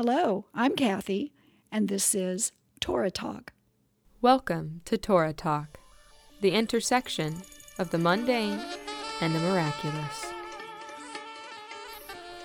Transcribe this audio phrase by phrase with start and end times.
[0.00, 1.32] Hello, I'm Kathy,
[1.72, 3.52] and this is Torah Talk.
[4.22, 5.80] Welcome to Torah Talk,
[6.40, 7.42] the intersection
[7.80, 8.60] of the mundane
[9.20, 10.26] and the miraculous.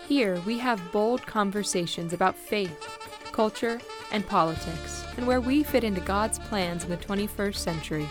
[0.08, 2.90] Here we have bold conversations about faith,
[3.32, 3.80] culture,
[4.12, 8.10] and politics, and where we fit into God's plans in the 21st century.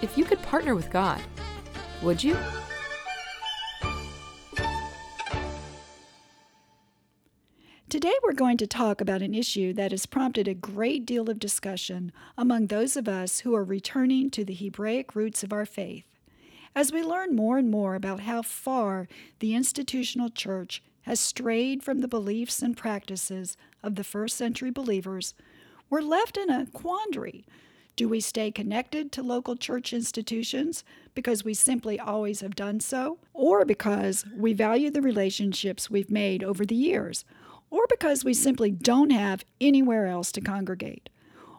[0.00, 1.20] If you could partner with God,
[2.00, 2.38] would you?
[8.40, 12.68] Going to talk about an issue that has prompted a great deal of discussion among
[12.68, 16.06] those of us who are returning to the Hebraic roots of our faith.
[16.74, 19.08] As we learn more and more about how far
[19.40, 25.34] the institutional church has strayed from the beliefs and practices of the first century believers,
[25.90, 27.44] we're left in a quandary.
[27.94, 30.82] Do we stay connected to local church institutions
[31.14, 36.42] because we simply always have done so, or because we value the relationships we've made
[36.42, 37.26] over the years?
[37.70, 41.08] Or because we simply don't have anywhere else to congregate?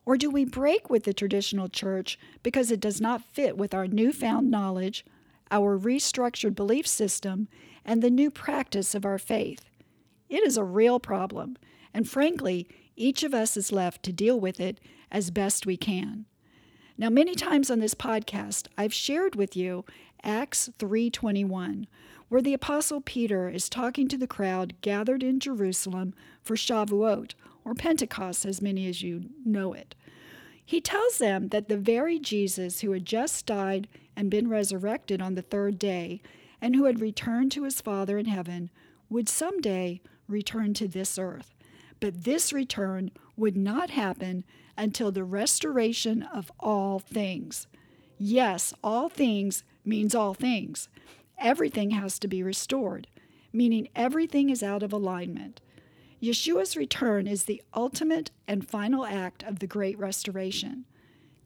[0.05, 3.87] Or do we break with the traditional church because it does not fit with our
[3.87, 5.05] newfound knowledge,
[5.51, 7.47] our restructured belief system,
[7.85, 9.65] and the new practice of our faith?
[10.27, 11.57] It is a real problem,
[11.93, 14.79] and frankly, each of us is left to deal with it
[15.11, 16.25] as best we can.
[16.97, 19.85] Now, many times on this podcast, I've shared with you
[20.23, 21.87] Acts 3:21,
[22.31, 27.33] where the apostle Peter is talking to the crowd gathered in Jerusalem for Shavuot
[27.65, 29.95] or Pentecost as many as you know it.
[30.65, 35.35] He tells them that the very Jesus who had just died and been resurrected on
[35.35, 36.21] the third day
[36.61, 38.69] and who had returned to his Father in heaven
[39.09, 41.53] would someday return to this earth.
[41.99, 44.45] But this return would not happen
[44.77, 47.67] until the restoration of all things.
[48.17, 50.87] Yes, all things means all things.
[51.41, 53.07] Everything has to be restored,
[53.51, 55.59] meaning everything is out of alignment.
[56.21, 60.85] Yeshua's return is the ultimate and final act of the great restoration.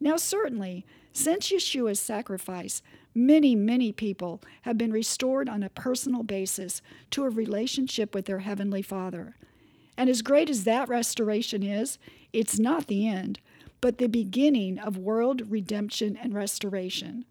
[0.01, 2.81] Now, certainly, since Yeshua's sacrifice,
[3.13, 6.81] many, many people have been restored on a personal basis
[7.11, 9.37] to a relationship with their Heavenly Father.
[9.97, 11.97] And as great as that restoration is,
[12.33, 13.39] it's not the end,
[13.79, 17.23] but the beginning of world redemption and restoration.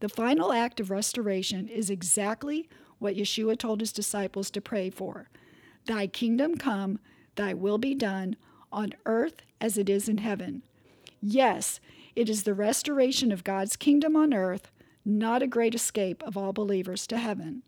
[0.00, 5.28] The final act of restoration is exactly what Yeshua told his disciples to pray for
[5.86, 6.98] Thy kingdom come,
[7.36, 8.36] thy will be done,
[8.70, 10.62] on earth as it is in heaven.
[11.20, 11.80] Yes,
[12.14, 14.70] it is the restoration of God's kingdom on earth,
[15.04, 17.62] not a great escape of all believers to heaven.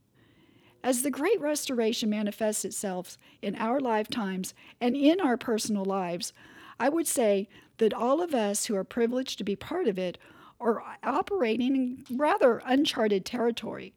[0.82, 6.32] As the great restoration manifests itself in our lifetimes and in our personal lives,
[6.78, 7.48] I would say
[7.78, 10.18] that all of us who are privileged to be part of it
[10.60, 13.92] are operating in rather uncharted territory.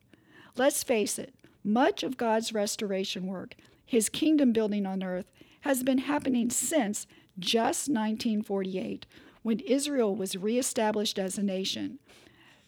[0.56, 5.32] Let's face it, much of God's restoration work, his kingdom building on earth,
[5.62, 7.08] has been happening since
[7.40, 9.06] just 1948,
[9.42, 12.00] when Israel was reestablished as a nation.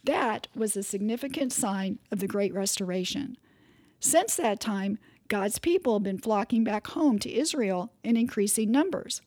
[0.04, 3.38] That was a significant sign of the Great Restoration.
[4.00, 9.22] Since that time, God's people have been flocking back home to Israel in increasing numbers.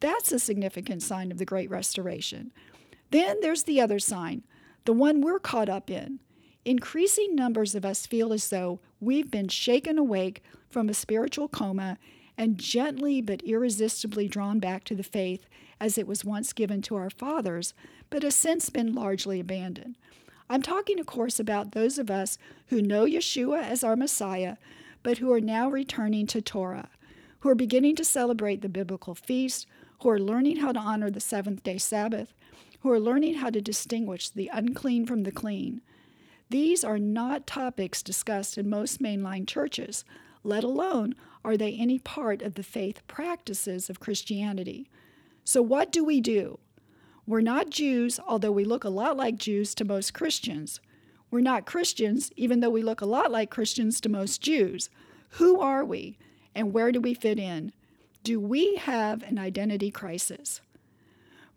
[0.00, 2.52] That's a significant sign of the Great Restoration.
[3.10, 4.44] Then there's the other sign,
[4.84, 6.20] the one we're caught up in.
[6.64, 11.98] Increasing numbers of us feel as though we've been shaken awake from a spiritual coma
[12.36, 15.46] and gently but irresistibly drawn back to the faith
[15.80, 17.74] as it was once given to our fathers,
[18.10, 19.96] but has since been largely abandoned.
[20.50, 24.56] I'm talking, of course, about those of us who know Yeshua as our Messiah,
[25.02, 26.88] but who are now returning to Torah,
[27.40, 29.66] who are beginning to celebrate the biblical feast,
[30.02, 32.32] who are learning how to honor the seventh day Sabbath,
[32.80, 35.80] who are learning how to distinguish the unclean from the clean.
[36.50, 40.04] These are not topics discussed in most mainline churches,
[40.42, 44.88] let alone are they any part of the faith practices of Christianity.
[45.44, 46.58] So, what do we do?
[47.26, 50.80] We're not Jews, although we look a lot like Jews to most Christians.
[51.30, 54.88] We're not Christians, even though we look a lot like Christians to most Jews.
[55.32, 56.16] Who are we,
[56.54, 57.72] and where do we fit in?
[58.22, 60.62] Do we have an identity crisis?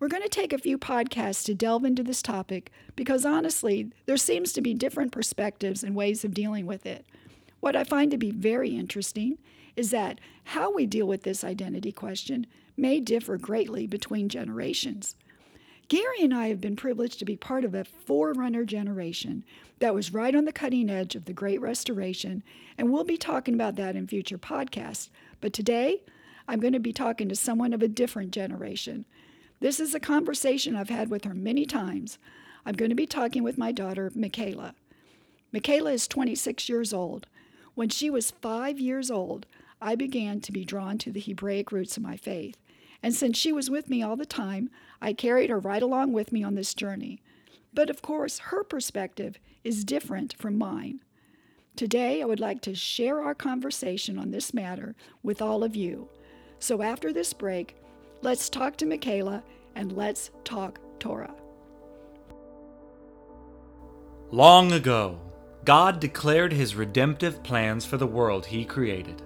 [0.02, 4.16] We're going to take a few podcasts to delve into this topic because honestly, there
[4.16, 7.06] seems to be different perspectives and ways of dealing with it.
[7.60, 9.38] What I find to be very interesting
[9.76, 15.14] is that how we deal with this identity question may differ greatly between generations.
[15.86, 19.44] Gary and I have been privileged to be part of a forerunner generation
[19.78, 22.42] that was right on the cutting edge of the Great Restoration,
[22.76, 25.10] and we'll be talking about that in future podcasts.
[25.40, 26.02] But today,
[26.48, 29.04] I'm going to be talking to someone of a different generation
[29.62, 32.18] this is a conversation I've had with her many times.
[32.66, 34.74] I'm going to be talking with my daughter, Michaela.
[35.52, 37.28] Michaela is 26 years old.
[37.76, 39.46] When she was five years old,
[39.80, 42.56] I began to be drawn to the Hebraic roots of my faith.
[43.04, 44.68] And since she was with me all the time,
[45.00, 47.22] I carried her right along with me on this journey.
[47.72, 51.04] But of course, her perspective is different from mine.
[51.76, 56.08] Today, I would like to share our conversation on this matter with all of you.
[56.58, 57.76] So after this break,
[58.22, 59.42] let's talk to Michaela
[59.74, 61.34] and let's talk Torah.
[64.30, 65.20] Long ago,
[65.64, 69.22] God declared his redemptive plans for the world he created.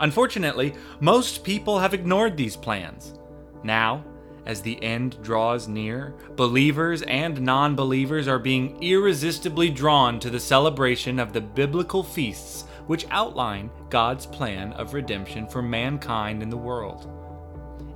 [0.00, 3.18] Unfortunately, most people have ignored these plans.
[3.62, 4.04] Now,
[4.46, 10.40] as the end draws near, believers and non believers are being irresistibly drawn to the
[10.40, 16.56] celebration of the biblical feasts which outline God's plan of redemption for mankind in the
[16.56, 17.23] world.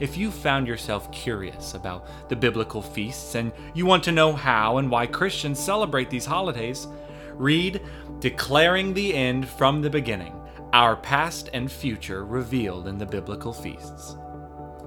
[0.00, 4.78] If you found yourself curious about the biblical feasts and you want to know how
[4.78, 6.86] and why Christians celebrate these holidays,
[7.34, 7.80] read
[8.20, 10.40] Declaring the End from the Beginning
[10.72, 14.16] Our Past and Future Revealed in the Biblical Feasts.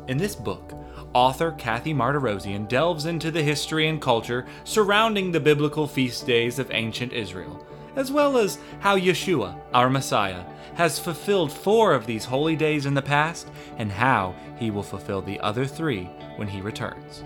[0.07, 0.73] In this book,
[1.13, 6.71] author Kathy Martirosian delves into the history and culture surrounding the biblical feast days of
[6.71, 7.65] ancient Israel,
[7.95, 10.43] as well as how Yeshua, our Messiah,
[10.75, 15.21] has fulfilled four of these holy days in the past and how he will fulfill
[15.21, 16.03] the other three
[16.37, 17.23] when he returns.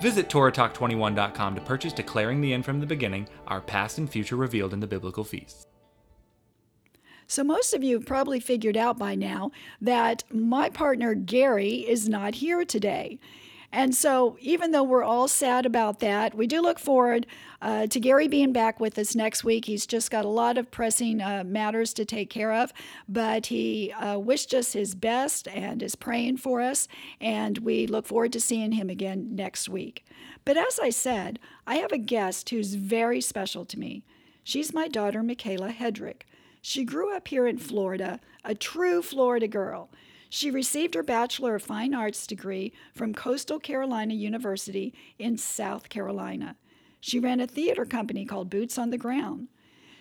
[0.00, 4.72] Visit TorahTalk21.com to purchase Declaring the End from the Beginning, our past and future revealed
[4.72, 5.66] in the biblical feasts.
[7.26, 12.06] So, most of you have probably figured out by now that my partner Gary is
[12.08, 13.18] not here today.
[13.74, 17.26] And so, even though we're all sad about that, we do look forward
[17.60, 19.64] uh, to Gary being back with us next week.
[19.64, 22.72] He's just got a lot of pressing uh, matters to take care of,
[23.08, 26.86] but he uh, wished us his best and is praying for us.
[27.20, 30.06] And we look forward to seeing him again next week.
[30.44, 34.04] But as I said, I have a guest who's very special to me.
[34.44, 36.22] She's my daughter, Michaela Hedrick.
[36.62, 39.90] She grew up here in Florida, a true Florida girl.
[40.34, 46.56] She received her Bachelor of Fine Arts degree from Coastal Carolina University in South Carolina.
[46.98, 49.46] She ran a theater company called Boots on the Ground.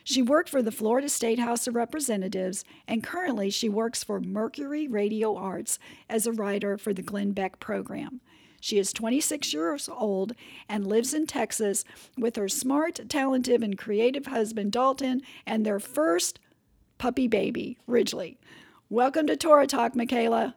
[0.03, 4.87] She worked for the Florida State House of Representatives, and currently she works for Mercury
[4.87, 5.77] Radio Arts
[6.09, 8.19] as a writer for the Glenn Beck program.
[8.59, 10.33] She is 26 years old
[10.67, 11.85] and lives in Texas
[12.17, 16.39] with her smart, talented, and creative husband, Dalton, and their first
[16.97, 18.39] puppy baby, Ridgely.
[18.89, 20.55] Welcome to Torah Talk, Michaela.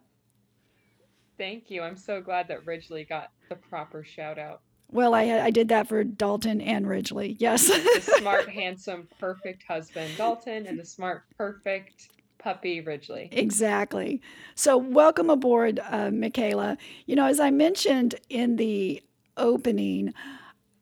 [1.39, 1.83] Thank you.
[1.83, 4.61] I'm so glad that Ridgely got the proper shout out.
[4.91, 7.37] Well, I I did that for Dalton and Ridgely.
[7.39, 7.69] Yes.
[7.69, 12.09] the smart, handsome, perfect husband Dalton and the smart, perfect
[12.39, 13.29] puppy Ridgely.
[13.33, 14.21] Exactly.
[14.55, 16.79] So, welcome aboard, uh, Michaela.
[17.07, 19.03] You know, as I mentioned in the
[19.37, 20.15] opening,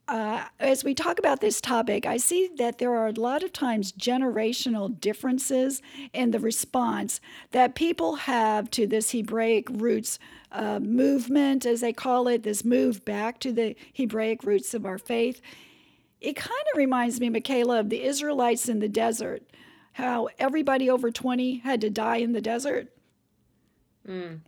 [0.07, 3.53] uh, as we talk about this topic, I see that there are a lot of
[3.53, 5.81] times generational differences
[6.13, 7.21] in the response
[7.53, 10.19] that people have to this Hebraic roots
[10.53, 14.99] uh, movement, as they call it, this move back to the Hebraic roots of our
[14.99, 15.41] faith.
[16.21, 19.43] It kind of reminds me, Michaela, of the Israelites in the desert,
[19.93, 22.89] how everybody over 20 had to die in the desert.
[24.07, 24.41] Mm.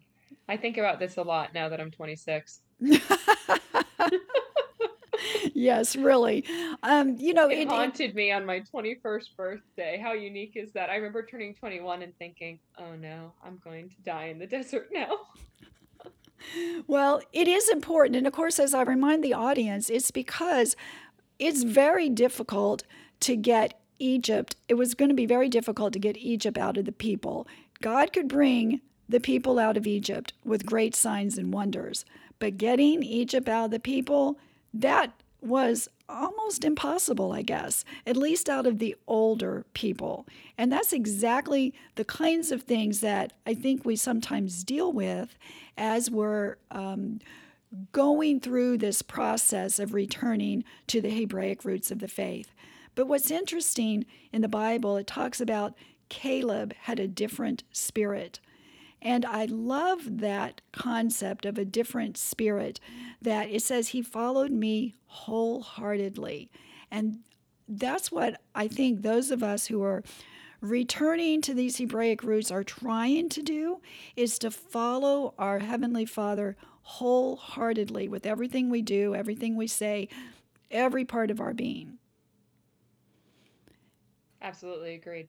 [0.48, 2.60] I think about this a lot now that I'm 26.
[5.54, 6.44] yes, really.
[6.82, 10.00] Um, you know, it, it haunted it, me on my 21st birthday.
[10.02, 10.90] How unique is that?
[10.90, 14.88] I remember turning 21 and thinking, "Oh no, I'm going to die in the desert
[14.92, 15.08] now."
[16.86, 20.76] well, it is important, and of course, as I remind the audience, it's because
[21.38, 22.84] it's very difficult
[23.20, 24.56] to get Egypt.
[24.68, 27.46] It was going to be very difficult to get Egypt out of the people.
[27.80, 32.04] God could bring the people out of Egypt with great signs and wonders.
[32.38, 34.38] But getting Egypt out of the people,
[34.74, 40.26] that was almost impossible, I guess, at least out of the older people.
[40.56, 45.36] And that's exactly the kinds of things that I think we sometimes deal with
[45.76, 47.20] as we're um,
[47.92, 52.52] going through this process of returning to the Hebraic roots of the faith.
[52.94, 55.74] But what's interesting in the Bible, it talks about
[56.08, 58.40] Caleb had a different spirit.
[59.06, 62.80] And I love that concept of a different spirit
[63.22, 66.50] that it says he followed me wholeheartedly.
[66.90, 67.20] And
[67.68, 70.02] that's what I think those of us who are
[70.60, 73.80] returning to these Hebraic roots are trying to do
[74.16, 80.08] is to follow our Heavenly Father wholeheartedly with everything we do, everything we say,
[80.68, 81.98] every part of our being.
[84.42, 85.28] Absolutely agreed.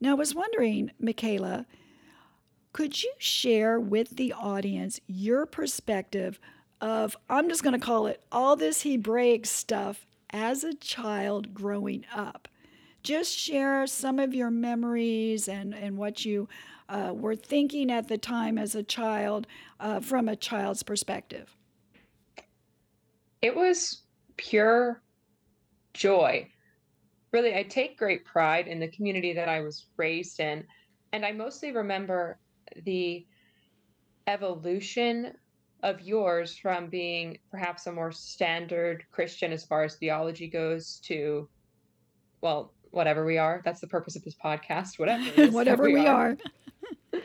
[0.00, 1.66] Now, I was wondering, Michaela,
[2.72, 6.38] could you share with the audience your perspective
[6.80, 12.04] of, I'm just going to call it all this Hebraic stuff as a child growing
[12.14, 12.48] up?
[13.02, 16.48] just share some of your memories and, and what you
[16.88, 19.46] uh, were thinking at the time as a child
[19.78, 21.56] uh, from a child's perspective.
[23.42, 24.02] It was
[24.36, 25.02] pure
[25.94, 26.48] joy.
[27.32, 30.64] Really, I take great pride in the community that I was raised in.
[31.12, 32.38] And I mostly remember
[32.84, 33.26] the
[34.26, 35.32] evolution
[35.82, 41.48] of yours from being perhaps a more standard Christian as far as theology goes to,
[42.42, 43.62] well, whatever we are.
[43.64, 44.98] That's the purpose of this podcast.
[44.98, 45.50] Whatever.
[45.52, 46.36] whatever we, we, are.
[47.14, 47.20] are.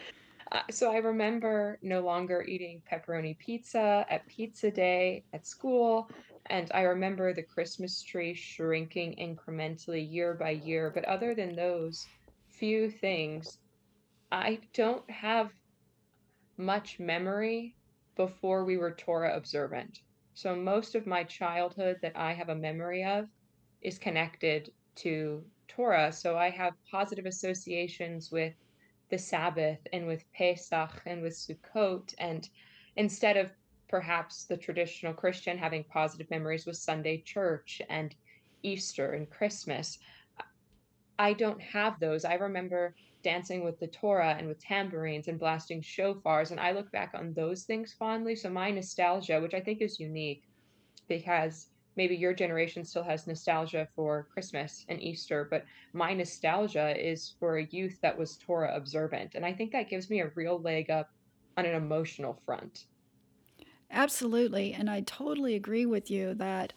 [0.51, 6.09] uh, so I remember no longer eating pepperoni pizza at pizza day at school.
[6.47, 10.91] And I remember the Christmas tree shrinking incrementally year by year.
[10.93, 12.05] But other than those
[12.49, 13.57] few things,
[14.31, 15.51] I don't have
[16.57, 17.75] much memory
[18.15, 19.99] before we were Torah observant.
[20.33, 23.27] So most of my childhood that I have a memory of
[23.81, 26.11] is connected to Torah.
[26.11, 28.53] So I have positive associations with
[29.09, 32.13] the Sabbath and with Pesach and with Sukkot.
[32.17, 32.49] And
[32.95, 33.51] instead of
[33.87, 38.15] perhaps the traditional Christian having positive memories with Sunday church and
[38.63, 39.99] Easter and Christmas,
[41.19, 42.25] I don't have those.
[42.25, 46.51] I remember dancing with the Torah and with tambourines and blasting shofars.
[46.51, 48.35] And I look back on those things fondly.
[48.35, 50.43] So my nostalgia, which I think is unique
[51.09, 57.35] because maybe your generation still has nostalgia for Christmas and Easter, but my nostalgia is
[57.39, 59.33] for a youth that was Torah observant.
[59.33, 61.09] And I think that gives me a real leg up
[61.57, 62.85] on an emotional front.
[63.89, 64.73] Absolutely.
[64.73, 66.73] And I totally agree with you that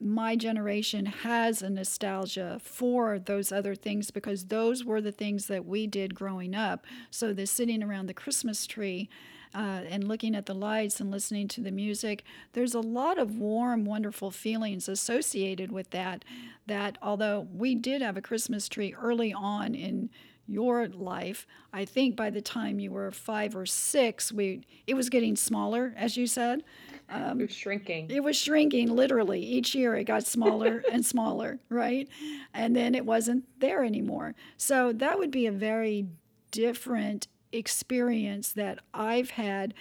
[0.00, 5.66] my generation has a nostalgia for those other things because those were the things that
[5.66, 6.86] we did growing up.
[7.10, 9.10] So the sitting around the Christmas tree
[9.54, 13.36] uh, and looking at the lights and listening to the music, there's a lot of
[13.36, 16.24] warm, wonderful feelings associated with that.
[16.66, 20.08] That although we did have a Christmas tree early on in
[20.50, 21.46] your life.
[21.72, 25.94] I think by the time you were five or six, we it was getting smaller,
[25.96, 26.64] as you said.
[27.08, 28.10] Um, it was shrinking.
[28.10, 29.40] It was shrinking literally.
[29.42, 32.08] Each year it got smaller and smaller, right?
[32.52, 34.34] And then it wasn't there anymore.
[34.56, 36.06] So that would be a very
[36.50, 39.74] different experience that I've had.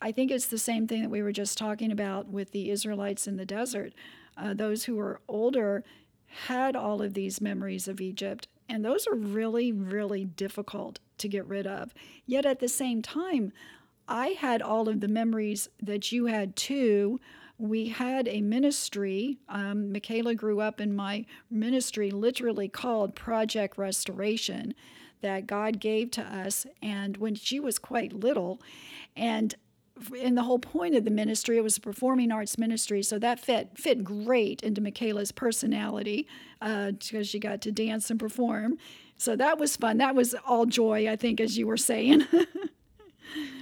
[0.00, 3.26] I think it's the same thing that we were just talking about with the Israelites
[3.26, 3.92] in the desert.
[4.36, 5.84] Uh, those who were older
[6.26, 11.46] had all of these memories of Egypt and those are really, really difficult to get
[11.46, 11.94] rid of.
[12.26, 13.52] Yet at the same time,
[14.08, 17.20] I had all of the memories that you had too.
[17.58, 19.38] We had a ministry.
[19.48, 24.74] Um, Michaela grew up in my ministry, literally called Project Restoration,
[25.22, 26.66] that God gave to us.
[26.82, 28.60] And when she was quite little,
[29.16, 29.54] and
[30.20, 33.40] and the whole point of the ministry it was a performing arts ministry so that
[33.40, 36.28] fit fit great into michaela's personality
[36.60, 38.78] uh, because she got to dance and perform.
[39.18, 39.98] So that was fun.
[39.98, 42.26] That was all joy i think as you were saying.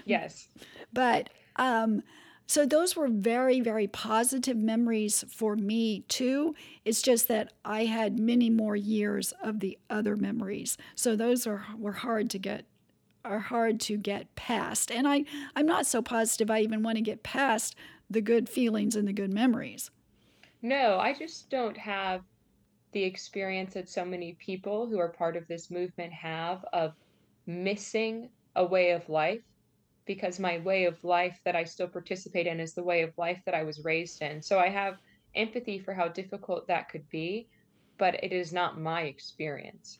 [0.05, 0.49] Yes.
[0.93, 2.03] But um,
[2.47, 6.55] so those were very very positive memories for me too.
[6.85, 10.77] It's just that i had many more years of the other memories.
[10.95, 12.67] So those are were hard to get
[13.25, 14.91] are hard to get past.
[14.91, 15.25] And I,
[15.57, 17.75] I'm not so positive I even want to get past
[18.11, 19.91] the good feelings and the good memories.
[20.63, 22.23] No, I just don't have
[22.93, 26.95] the experience that so many people who are part of this movement have of
[27.47, 29.43] missing a way of life
[30.07, 33.41] because my way of life that I still participate in is the way of life
[33.47, 34.43] that I was raised in.
[34.43, 34.99] So I have
[35.35, 37.49] empathy for how difficult that could be,
[37.99, 39.99] but it is not my experience.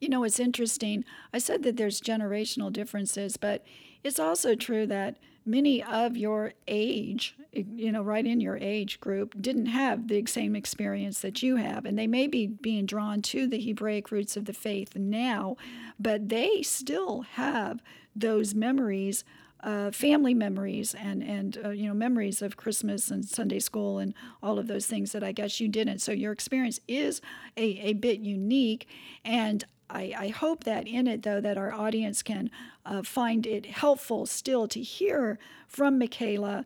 [0.00, 1.04] You know, it's interesting.
[1.32, 3.64] I said that there's generational differences, but
[4.02, 9.34] it's also true that many of your age, you know, right in your age group,
[9.40, 11.84] didn't have the same experience that you have.
[11.84, 15.56] And they may be being drawn to the Hebraic roots of the faith now,
[15.98, 17.82] but they still have
[18.16, 19.24] those memories.
[19.62, 24.14] Uh, family memories and and uh, you know memories of Christmas and Sunday school and
[24.42, 25.98] all of those things that I guess you didn't.
[25.98, 27.20] So your experience is
[27.58, 28.88] a, a bit unique,
[29.22, 32.50] and I, I hope that in it, though, that our audience can
[32.86, 36.64] uh, find it helpful still to hear from Michaela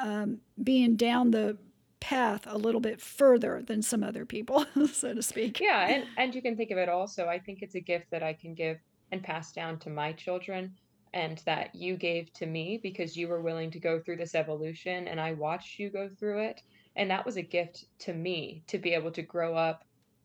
[0.00, 1.58] um, being down the
[2.00, 5.58] path a little bit further than some other people, so to speak.
[5.60, 7.26] Yeah, and, and you can think of it also.
[7.26, 8.78] I think it's a gift that I can give
[9.10, 10.74] and pass down to my children
[11.14, 15.08] and that you gave to me because you were willing to go through this evolution
[15.08, 16.60] and I watched you go through it.
[16.96, 19.84] And that was a gift to me to be able to grow up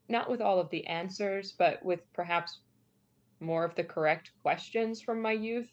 [0.10, 2.60] not with all of the answers, but with perhaps
[3.40, 5.70] more of the correct questions from my youth.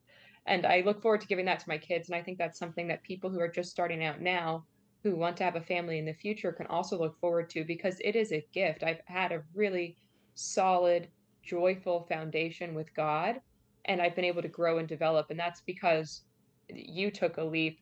[0.46, 2.08] and I look forward to giving that to my kids.
[2.08, 4.64] And I think that's something that people who are just starting out now,
[5.02, 7.98] who want to have a family in the future can also look forward to because
[8.04, 8.82] it is a gift.
[8.82, 9.96] I've had a really
[10.34, 11.08] solid,
[11.42, 13.40] joyful foundation with God,
[13.86, 15.30] and I've been able to grow and develop.
[15.30, 16.22] And that's because
[16.68, 17.80] you took a leap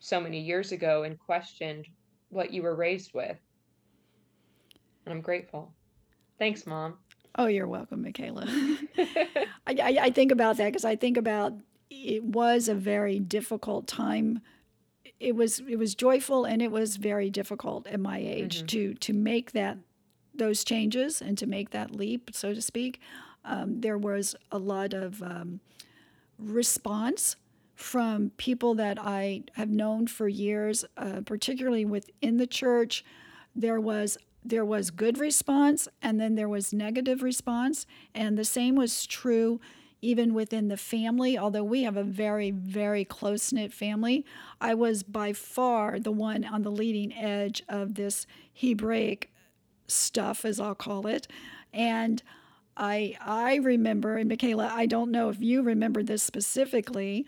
[0.00, 1.86] so many years ago and questioned
[2.30, 3.38] what you were raised with.
[5.04, 5.72] And I'm grateful.
[6.38, 6.94] Thanks, Mom.
[7.36, 8.44] Oh, you're welcome, Michaela.
[8.96, 11.52] I, I, I, think about that because I think about
[11.90, 14.40] it was a very difficult time.
[15.18, 18.66] It was it was joyful and it was very difficult at my age mm-hmm.
[18.66, 19.78] to to make that
[20.34, 23.00] those changes and to make that leap, so to speak.
[23.44, 25.60] Um, there was a lot of um,
[26.38, 27.36] response
[27.74, 33.04] from people that I have known for years, uh, particularly within the church.
[33.54, 38.74] There was there was good response and then there was negative response, and the same
[38.76, 39.60] was true
[40.02, 41.38] even within the family.
[41.38, 44.24] Although we have a very very close knit family,
[44.60, 49.32] I was by far the one on the leading edge of this Hebraic
[49.88, 51.26] stuff, as I'll call it,
[51.72, 52.22] and.
[52.76, 57.24] I I remember, and Michaela, I don't know if you remember this specifically,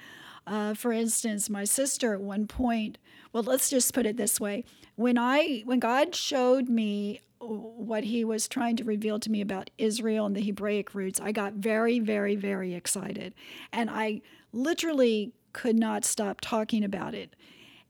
[0.46, 2.98] uh, for instance, my sister at one point,
[3.32, 4.64] well, let's just put it this way.
[4.94, 9.70] When I when God showed me what he was trying to reveal to me about
[9.76, 13.34] Israel and the Hebraic roots, I got very, very, very excited.
[13.72, 14.22] And I
[14.52, 17.34] literally could not stop talking about it.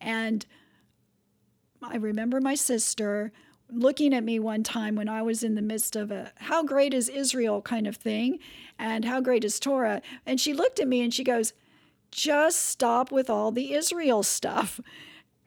[0.00, 0.44] And
[1.82, 3.32] I remember my sister
[3.70, 6.94] looking at me one time when I was in the midst of a how great
[6.94, 8.38] is Israel kind of thing
[8.78, 10.02] and how great is Torah.
[10.24, 11.52] And she looked at me and she goes,
[12.16, 14.80] just stop with all the Israel stuff.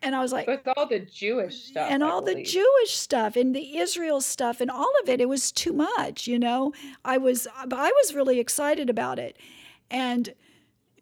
[0.01, 2.45] And I was like, with all the Jewish stuff, and I all believe.
[2.45, 6.25] the Jewish stuff, and the Israel stuff, and all of it, it was too much.
[6.25, 6.71] You know,
[7.03, 9.35] I was, I was really excited about it,
[9.91, 10.33] and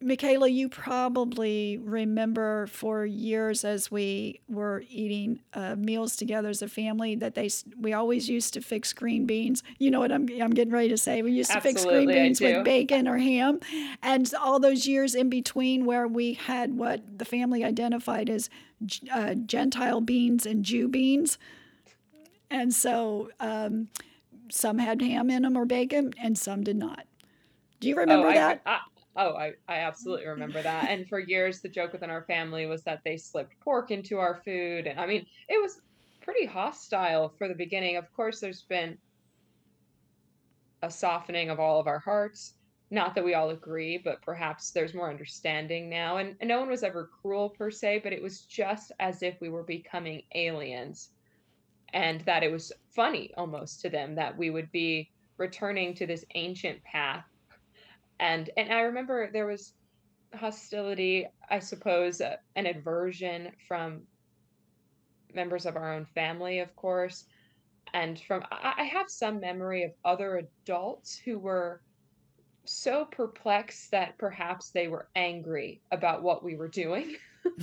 [0.01, 6.67] Michaela, you probably remember for years as we were eating uh, meals together as a
[6.67, 7.49] family that they
[7.79, 9.63] we always used to fix green beans.
[9.79, 11.21] You know what I'm I'm getting ready to say?
[11.21, 13.59] We used to Absolutely, fix green beans with bacon or ham,
[14.01, 18.49] and all those years in between where we had what the family identified as
[19.11, 21.37] uh, Gentile beans and Jew beans,
[22.49, 23.89] and so um,
[24.49, 27.05] some had ham in them or bacon, and some did not.
[27.79, 28.61] Do you remember oh, that?
[28.65, 28.79] I, I,
[29.17, 30.89] Oh, I, I absolutely remember that.
[30.89, 34.41] And for years, the joke within our family was that they slipped pork into our
[34.45, 34.85] food.
[34.85, 35.81] And I mean, it was
[36.21, 37.97] pretty hostile for the beginning.
[37.97, 38.95] Of course, there's been
[40.83, 42.53] a softening of all of our hearts.
[42.91, 46.17] Not that we all agree, but perhaps there's more understanding now.
[46.17, 49.41] And, and no one was ever cruel per se, but it was just as if
[49.41, 51.09] we were becoming aliens.
[51.93, 56.23] And that it was funny almost to them that we would be returning to this
[56.35, 57.25] ancient path
[58.19, 59.73] and and I remember there was
[60.33, 64.01] hostility, I suppose, uh, an aversion from
[65.33, 67.25] members of our own family, of course,
[67.93, 71.81] and from I, I have some memory of other adults who were
[72.65, 77.15] so perplexed that perhaps they were angry about what we were doing.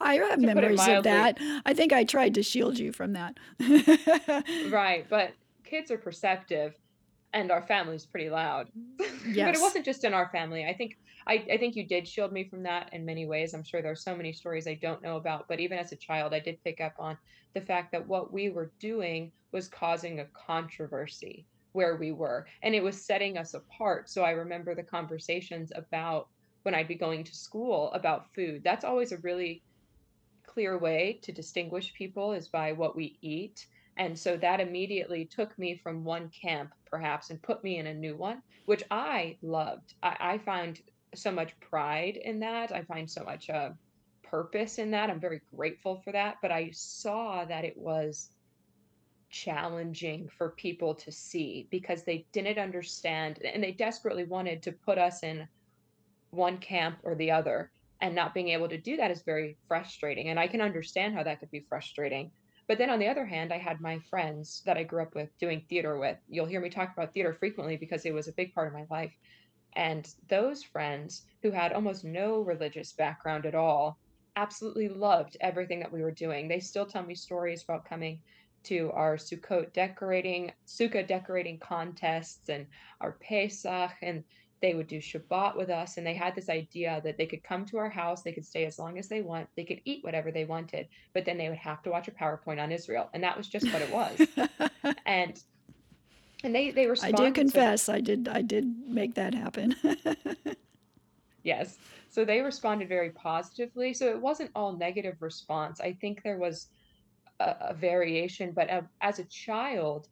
[0.00, 1.38] I have memories of that.
[1.64, 3.38] I think I tried to shield you from that.
[4.70, 5.32] right, but
[5.64, 6.74] kids are perceptive
[7.32, 8.68] and our family's pretty loud.
[8.98, 9.08] Yes.
[9.46, 10.64] but it wasn't just in our family.
[10.64, 13.54] I think I, I think you did shield me from that in many ways.
[13.54, 15.96] I'm sure there are so many stories I don't know about, but even as a
[15.96, 17.16] child, I did pick up on
[17.54, 22.74] the fact that what we were doing was causing a controversy where we were, and
[22.74, 24.08] it was setting us apart.
[24.08, 26.28] So I remember the conversations about
[26.62, 28.62] when I'd be going to school about food.
[28.64, 29.62] That's always a really
[30.46, 33.66] clear way to distinguish people is by what we eat
[34.00, 37.92] and so that immediately took me from one camp, perhaps, and put me in a
[37.92, 39.92] new one, which I loved.
[40.02, 40.80] I, I find
[41.14, 42.72] so much pride in that.
[42.72, 43.72] I find so much uh,
[44.22, 45.10] purpose in that.
[45.10, 46.36] I'm very grateful for that.
[46.40, 48.30] But I saw that it was
[49.28, 54.96] challenging for people to see because they didn't understand and they desperately wanted to put
[54.96, 55.46] us in
[56.30, 57.70] one camp or the other.
[58.00, 60.30] And not being able to do that is very frustrating.
[60.30, 62.30] And I can understand how that could be frustrating.
[62.70, 65.36] But then on the other hand, I had my friends that I grew up with
[65.38, 66.18] doing theater with.
[66.28, 68.86] You'll hear me talk about theater frequently because it was a big part of my
[68.88, 69.12] life.
[69.72, 73.98] And those friends who had almost no religious background at all
[74.36, 76.46] absolutely loved everything that we were doing.
[76.46, 78.20] They still tell me stories about coming
[78.66, 82.68] to our Sukkot decorating, Sukkah decorating contests and
[83.00, 84.22] our Pesach and
[84.60, 87.64] they would do Shabbat with us, and they had this idea that they could come
[87.66, 90.30] to our house, they could stay as long as they want, they could eat whatever
[90.30, 93.36] they wanted, but then they would have to watch a PowerPoint on Israel, and that
[93.36, 94.92] was just what it was.
[95.06, 95.42] and
[96.42, 97.20] and they they responded.
[97.20, 99.74] I do confess, to, I did I did make that happen.
[101.42, 101.78] Yes.
[102.08, 103.94] So they responded very positively.
[103.94, 105.80] So it wasn't all negative response.
[105.80, 106.66] I think there was
[107.38, 110.08] a, a variation, but uh, as a child,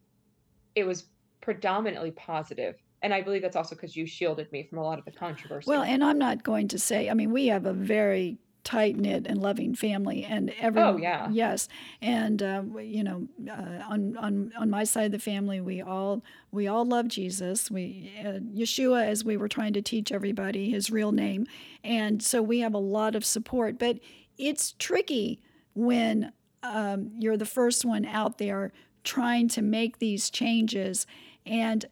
[0.75, 1.05] it was
[1.41, 2.75] predominantly positive.
[3.01, 5.69] And I believe that's also because you shielded me from a lot of the controversy.
[5.69, 9.25] Well, and I'm not going to say, I mean, we have a very tight knit
[9.25, 11.69] and loving family, and every oh yeah, yes,
[12.01, 16.23] and uh, you know, uh, on on on my side of the family, we all
[16.51, 17.71] we all love Jesus.
[17.71, 21.47] We uh, Yeshua, as we were trying to teach everybody, his real name,
[21.83, 23.79] and so we have a lot of support.
[23.79, 23.99] But
[24.37, 25.39] it's tricky
[25.73, 26.31] when
[26.61, 28.71] um, you're the first one out there
[29.03, 31.07] trying to make these changes
[31.45, 31.85] and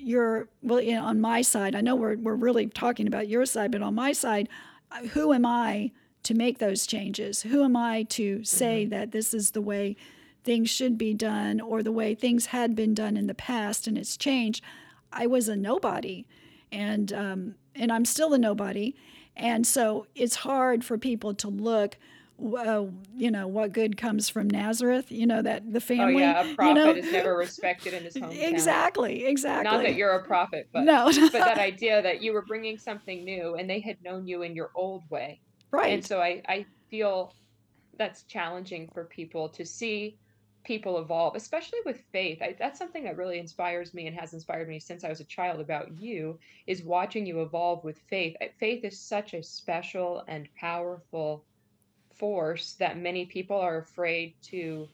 [0.00, 3.44] you're well you know, on my side i know we're, we're really talking about your
[3.46, 4.48] side but on my side
[5.12, 5.90] who am i
[6.22, 7.42] to make those changes?
[7.42, 8.90] Who am i to say mm-hmm.
[8.90, 9.96] that this is the way
[10.42, 13.96] things should be done or the way things had been done in the past and
[13.96, 14.62] it's changed?
[15.12, 16.26] I was a nobody
[16.70, 18.94] and um, and i'm still a nobody.
[19.36, 21.96] And so it's hard for people to look
[22.42, 25.10] uh, you know, what good comes from Nazareth?
[25.10, 26.16] You know that the oh, family.
[26.16, 26.94] Oh yeah, a prophet you know?
[26.94, 28.50] is never respected in his hometown.
[28.50, 29.64] Exactly, exactly.
[29.64, 31.10] Not that you're a prophet, but no.
[31.20, 34.54] but that idea that you were bringing something new, and they had known you in
[34.54, 35.40] your old way.
[35.70, 35.92] Right.
[35.92, 37.34] And so I I feel
[37.98, 40.16] that's challenging for people to see
[40.64, 42.40] people evolve, especially with faith.
[42.42, 45.24] I, that's something that really inspires me and has inspired me since I was a
[45.24, 48.36] child about you is watching you evolve with faith.
[48.58, 51.44] Faith is such a special and powerful
[52.20, 54.88] force that many people are afraid to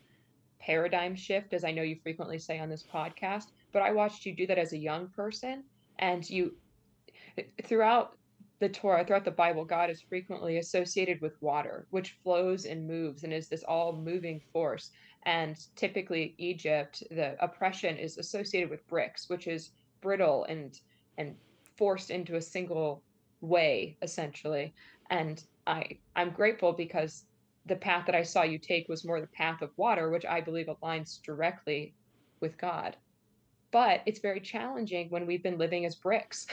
[0.61, 3.47] paradigm shift, as I know you frequently say on this podcast.
[3.73, 5.65] But I watched you do that as a young person,
[5.99, 6.55] and you
[7.65, 8.17] throughout
[8.59, 13.25] the Torah, throughout the Bible, God is frequently associated with water, which flows and moves
[13.25, 14.93] and is this all moving force.
[15.25, 20.81] And typically, Egypt, the oppression is associated with bricks, which is brittle and
[21.19, 21.35] and
[21.77, 23.03] forced into a single
[23.41, 24.73] way, essentially.
[25.11, 27.25] And I I'm grateful because
[27.67, 30.41] the path that I saw you take was more the path of water, which I
[30.41, 31.95] believe aligns directly
[32.41, 32.97] with God.
[33.73, 36.47] But it's very challenging when we've been living as bricks.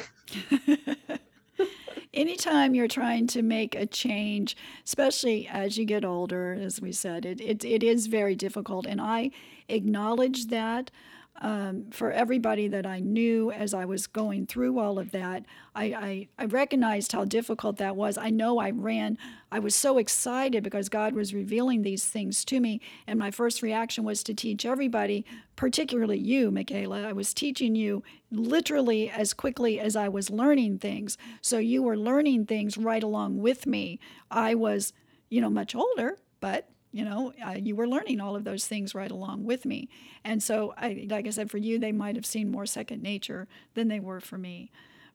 [2.14, 7.26] Anytime you're trying to make a change, especially as you get older, as we said,
[7.26, 8.86] it, it, it is very difficult.
[8.86, 9.32] And I
[9.68, 10.92] acknowledge that
[11.42, 15.46] um, for everybody that I knew as I was going through all of that.
[15.76, 18.18] I, I, I, recognized how difficult that was.
[18.18, 19.18] I know I ran,
[19.52, 22.82] I was so excited because God was revealing these things to me.
[23.08, 27.08] And my first reaction was to teach everybody, particularly you, Michaela.
[27.08, 31.18] I was teaching you literally as quickly as I was learning things.
[31.42, 34.00] So you were learning things right along with me.
[34.30, 34.94] I was,
[35.30, 38.96] you know, much older, but you know uh, you were learning all of those things
[38.96, 39.90] right along with me
[40.24, 43.48] and so I, like i said for you they might have seen more second nature
[43.74, 44.72] than they were for me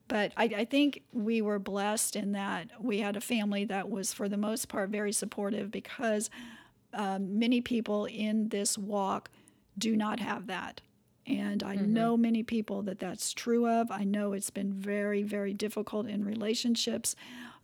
[0.09, 4.13] but I, I think we were blessed in that we had a family that was
[4.13, 6.31] for the most part very supportive because
[6.95, 9.31] um, many people in this walk
[9.77, 10.81] do not have that
[11.29, 11.93] and I mm-hmm.
[11.93, 13.91] know many people that that's true of.
[13.91, 17.15] I know it's been very, very difficult in relationships,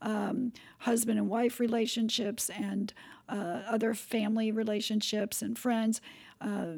[0.03, 2.93] um, husband and wife relationships, and
[3.29, 6.01] uh, other family relationships and friends.
[6.41, 6.75] Uh,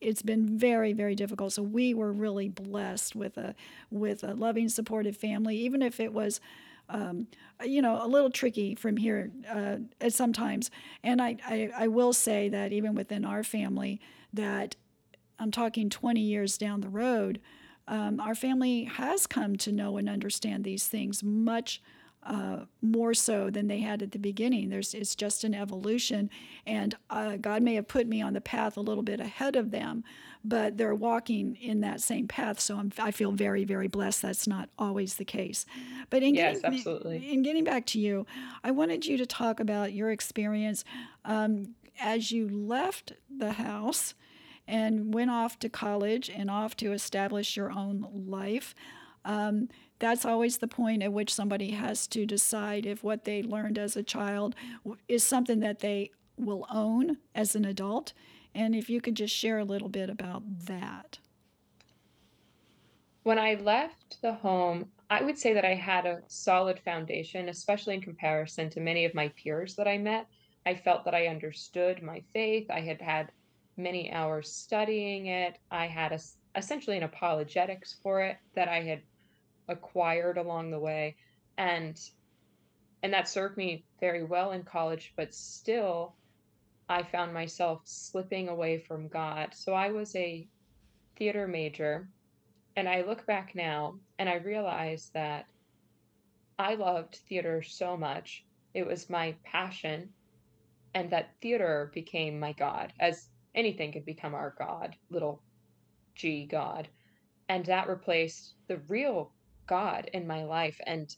[0.00, 3.54] it's been very very difficult so we were really blessed with a
[3.90, 6.40] with a loving supportive family even if it was
[6.88, 7.26] um,
[7.64, 10.70] you know a little tricky from here uh, at sometimes
[11.02, 14.00] and I, I, I will say that even within our family
[14.32, 14.76] that
[15.38, 17.40] i'm talking 20 years down the road
[17.86, 21.82] um, our family has come to know and understand these things much
[22.28, 24.68] uh, more so than they had at the beginning.
[24.68, 26.28] There's it's just an evolution,
[26.66, 29.70] and uh, God may have put me on the path a little bit ahead of
[29.70, 30.04] them,
[30.44, 32.60] but they're walking in that same path.
[32.60, 34.20] So I'm, i feel very very blessed.
[34.20, 35.64] That's not always the case,
[36.10, 37.32] but in yes, getting, absolutely.
[37.32, 38.26] In getting back to you,
[38.62, 40.84] I wanted you to talk about your experience
[41.24, 44.12] um, as you left the house
[44.66, 48.74] and went off to college and off to establish your own life.
[49.24, 53.78] Um, that's always the point at which somebody has to decide if what they learned
[53.78, 54.54] as a child
[55.08, 58.12] is something that they will own as an adult.
[58.54, 61.18] And if you could just share a little bit about that.
[63.24, 67.94] When I left the home, I would say that I had a solid foundation, especially
[67.94, 70.26] in comparison to many of my peers that I met.
[70.64, 72.70] I felt that I understood my faith.
[72.70, 73.32] I had had
[73.76, 75.58] many hours studying it.
[75.70, 76.18] I had a,
[76.56, 79.02] essentially an apologetics for it that I had
[79.68, 81.16] acquired along the way
[81.56, 81.98] and
[83.02, 86.14] and that served me very well in college but still
[86.88, 90.46] i found myself slipping away from god so i was a
[91.16, 92.08] theater major
[92.76, 95.46] and i look back now and i realize that
[96.58, 98.44] I loved theater so much.
[98.74, 100.12] It was my passion,
[100.92, 105.40] and that theater became my God, as anything could become our God, little
[106.16, 106.88] g God.
[107.48, 109.32] And that replaced the real
[109.68, 110.80] God in my life.
[110.86, 111.14] And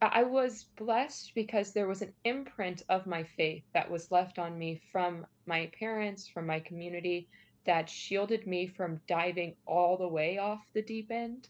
[0.00, 4.58] I was blessed because there was an imprint of my faith that was left on
[4.58, 7.28] me from my parents, from my community,
[7.64, 11.48] that shielded me from diving all the way off the deep end.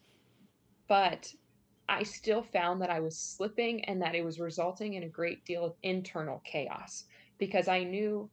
[0.89, 1.33] But
[1.89, 5.45] I still found that I was slipping and that it was resulting in a great
[5.45, 7.05] deal of internal chaos
[7.39, 8.31] because I knew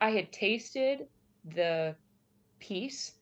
[0.00, 1.06] I had tasted
[1.44, 1.94] the
[2.60, 3.19] peace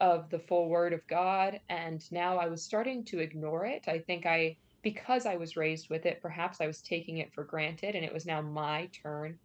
[0.00, 3.84] of the full word of God and now I was starting to ignore it.
[3.86, 7.44] I think I because I was raised with it, perhaps I was taking it for
[7.44, 9.38] granted and it was now my turn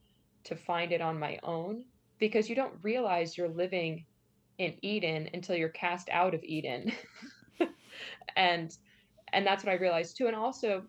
[0.46, 1.84] to find it on my own
[2.20, 4.06] because you don't realize you're living
[4.58, 6.94] in Eden until you're cast out of Eden.
[8.38, 8.78] and
[9.34, 10.84] and that's what I realized too and also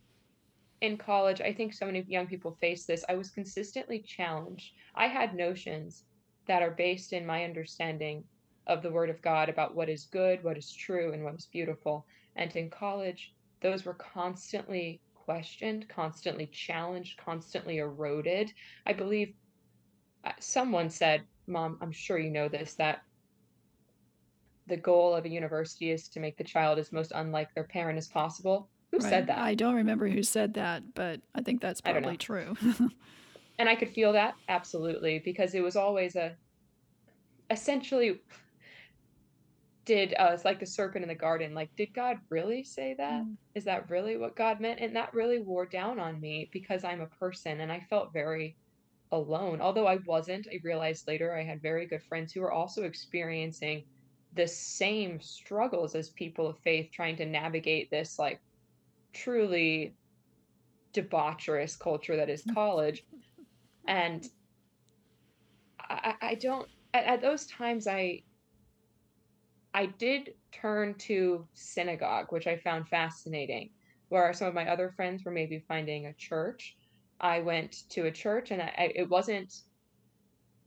[0.82, 3.04] in college, I think so many young people face this.
[3.08, 4.72] I was consistently challenged.
[4.94, 6.04] I had notions
[6.46, 8.24] that are based in my understanding
[8.66, 11.48] of the word of God about what is good, what is true, and what is
[11.52, 12.06] beautiful.
[12.34, 18.52] And in college, those were constantly questioned, constantly challenged, constantly eroded.
[18.86, 19.34] I believe
[20.24, 23.00] uh, someone said, Mom, I'm sure you know this, that
[24.66, 27.98] the goal of a university is to make the child as most unlike their parent
[27.98, 28.68] as possible.
[28.90, 29.10] Who Right.
[29.10, 29.38] said that?
[29.38, 32.56] I don't remember who said that, but I think that's probably true.
[33.58, 36.36] And I could feel that absolutely because it was always a
[37.48, 38.20] essentially
[39.86, 43.22] did uh it's like the serpent in the garden like did god really say that?
[43.22, 43.36] Mm.
[43.54, 44.80] is that really what god meant?
[44.80, 48.56] And that really wore down on me because i'm a person and i felt very
[49.12, 52.82] alone although i wasn't i realized later i had very good friends who were also
[52.82, 53.84] experiencing
[54.34, 58.40] the same struggles as people of faith trying to navigate this like
[59.12, 59.94] truly
[60.92, 63.04] debaucherous culture that is college.
[63.88, 64.28] And
[65.78, 68.20] i, I don't at, at those times i
[69.76, 73.68] I did turn to synagogue, which I found fascinating,
[74.08, 76.78] where some of my other friends were maybe finding a church.
[77.20, 79.52] I went to a church and I, it wasn't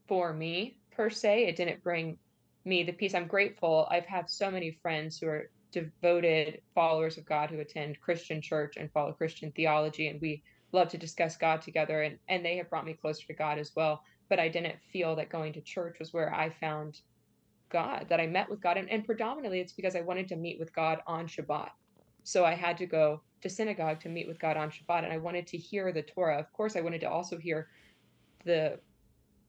[0.08, 1.48] for me per se.
[1.48, 2.20] It didn't bring
[2.66, 3.16] me the peace.
[3.16, 3.88] I'm grateful.
[3.90, 8.78] I've had so many friends who are devoted followers of God who attend Christian church
[8.78, 12.04] and follow Christian theology, and we love to discuss God together.
[12.04, 14.04] And, and they have brought me closer to God as well.
[14.30, 17.00] But I didn't feel that going to church was where I found
[17.70, 18.78] God, that I met with God.
[18.78, 21.70] And, and predominantly it's because I wanted to meet with God on Shabbat.
[22.24, 25.04] So I had to go to synagogue to meet with God on Shabbat.
[25.04, 26.40] And I wanted to hear the Torah.
[26.40, 27.70] Of course, I wanted to also hear
[28.46, 28.80] the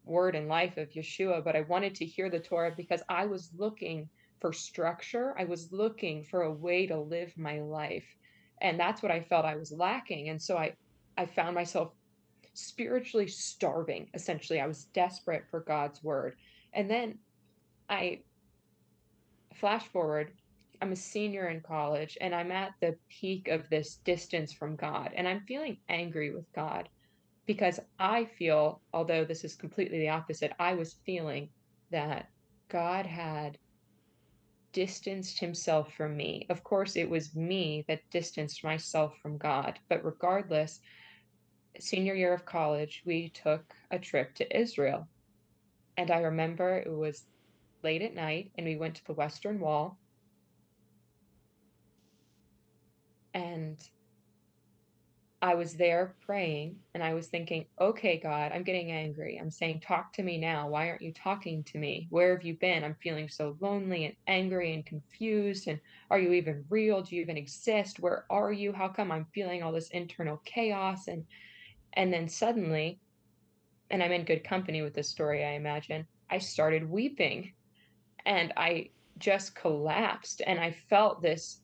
[0.04, 3.50] word and life of Yeshua, but I wanted to hear the Torah because I was
[3.56, 4.08] looking
[4.40, 5.34] for structure.
[5.38, 8.06] I was looking for a way to live my life.
[8.62, 10.28] And that's what I felt I was lacking.
[10.28, 10.74] And so I,
[11.16, 11.92] I found myself
[12.54, 14.60] spiritually starving, essentially.
[14.60, 16.36] I was desperate for God's word.
[16.72, 17.18] And then
[17.90, 18.20] I
[19.54, 20.32] flash forward,
[20.80, 25.12] I'm a senior in college and I'm at the peak of this distance from God.
[25.14, 26.88] And I'm feeling angry with God
[27.44, 31.50] because I feel, although this is completely the opposite, I was feeling
[31.90, 32.30] that
[32.68, 33.58] God had
[34.72, 36.46] distanced himself from me.
[36.48, 39.80] Of course, it was me that distanced myself from God.
[39.88, 40.80] But regardless,
[41.78, 45.08] senior year of college, we took a trip to Israel.
[45.96, 47.24] And I remember it was
[47.82, 49.98] late at night and we went to the Western Wall.
[53.34, 53.78] And
[55.42, 59.38] I was there praying and I was thinking, okay, God, I'm getting angry.
[59.40, 60.68] I'm saying, talk to me now.
[60.68, 62.08] Why aren't you talking to me?
[62.10, 62.84] Where have you been?
[62.84, 65.66] I'm feeling so lonely and angry and confused.
[65.66, 67.00] And are you even real?
[67.00, 68.00] Do you even exist?
[68.00, 68.72] Where are you?
[68.72, 71.08] How come I'm feeling all this internal chaos?
[71.08, 71.24] And
[71.94, 73.00] and then suddenly,
[73.90, 77.52] and I'm in good company with this story, I imagine, I started weeping
[78.26, 81.60] and I just collapsed and I felt this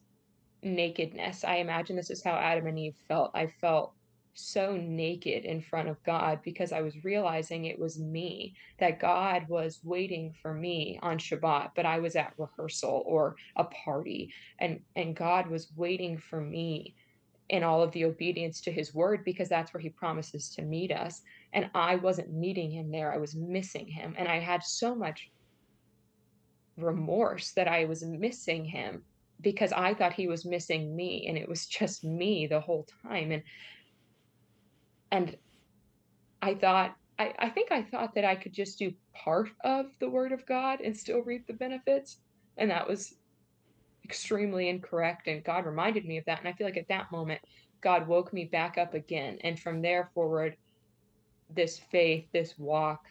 [0.63, 1.43] nakedness.
[1.43, 3.31] I imagine this is how Adam and Eve felt.
[3.33, 3.93] I felt
[4.39, 9.47] so naked in front of God because I was realizing it was me, that God
[9.49, 14.79] was waiting for me on Shabbat, but I was at rehearsal or a party and
[14.95, 16.95] and God was waiting for me
[17.49, 20.91] in all of the obedience to his word because that's where he promises to meet
[20.91, 21.21] us
[21.53, 23.11] and I wasn't meeting him there.
[23.11, 25.31] I was missing him and I had so much
[26.77, 29.03] remorse that I was missing him
[29.41, 33.31] because I thought he was missing me and it was just me the whole time
[33.31, 33.43] and
[35.11, 35.37] and
[36.41, 40.09] I thought I, I think I thought that I could just do part of the
[40.09, 42.17] word of God and still reap the benefits
[42.57, 43.15] and that was
[44.07, 45.27] extremely incorrect.
[45.27, 46.39] And God reminded me of that.
[46.39, 47.41] And I feel like at that moment,
[47.81, 49.37] God woke me back up again.
[49.43, 50.55] And from there forward,
[51.53, 53.03] this faith, this walk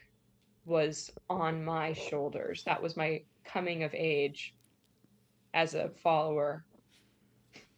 [0.65, 2.65] was on my shoulders.
[2.65, 4.55] That was my coming of age
[5.55, 6.65] as a follower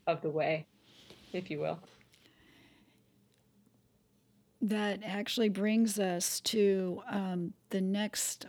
[0.06, 0.66] of the way,
[1.32, 1.78] if you will.
[4.60, 8.46] That actually brings us to um, the next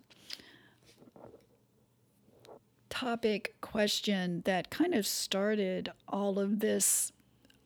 [2.89, 7.11] topic question that kind of started all of this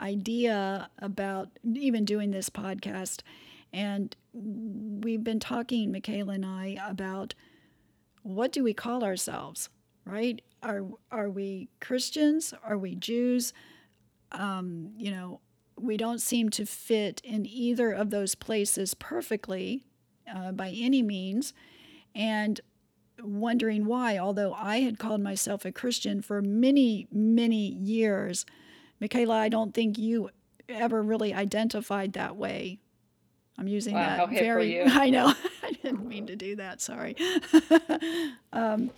[0.01, 3.21] idea about even doing this podcast.
[3.71, 7.33] And we've been talking, Michaela and I, about
[8.23, 9.69] what do we call ourselves,
[10.05, 10.41] right?
[10.61, 12.53] Are, are we Christians?
[12.63, 13.53] Are we Jews?
[14.31, 15.41] Um, you know,
[15.79, 19.85] we don't seem to fit in either of those places perfectly
[20.33, 21.53] uh, by any means.
[22.15, 22.59] And
[23.21, 28.45] wondering why, although I had called myself a Christian for many, many years,
[28.99, 30.29] Michaela, I don't think you
[30.69, 32.79] ever really identified that way.
[33.57, 34.81] I'm using wow, that very.
[34.85, 35.33] I know.
[35.91, 36.79] Didn't mean to do that.
[36.79, 37.15] Sorry.
[38.53, 38.89] um,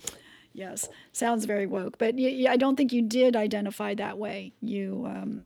[0.52, 4.52] yes, sounds very woke, but I don't think you did identify that way.
[4.60, 5.44] You, um,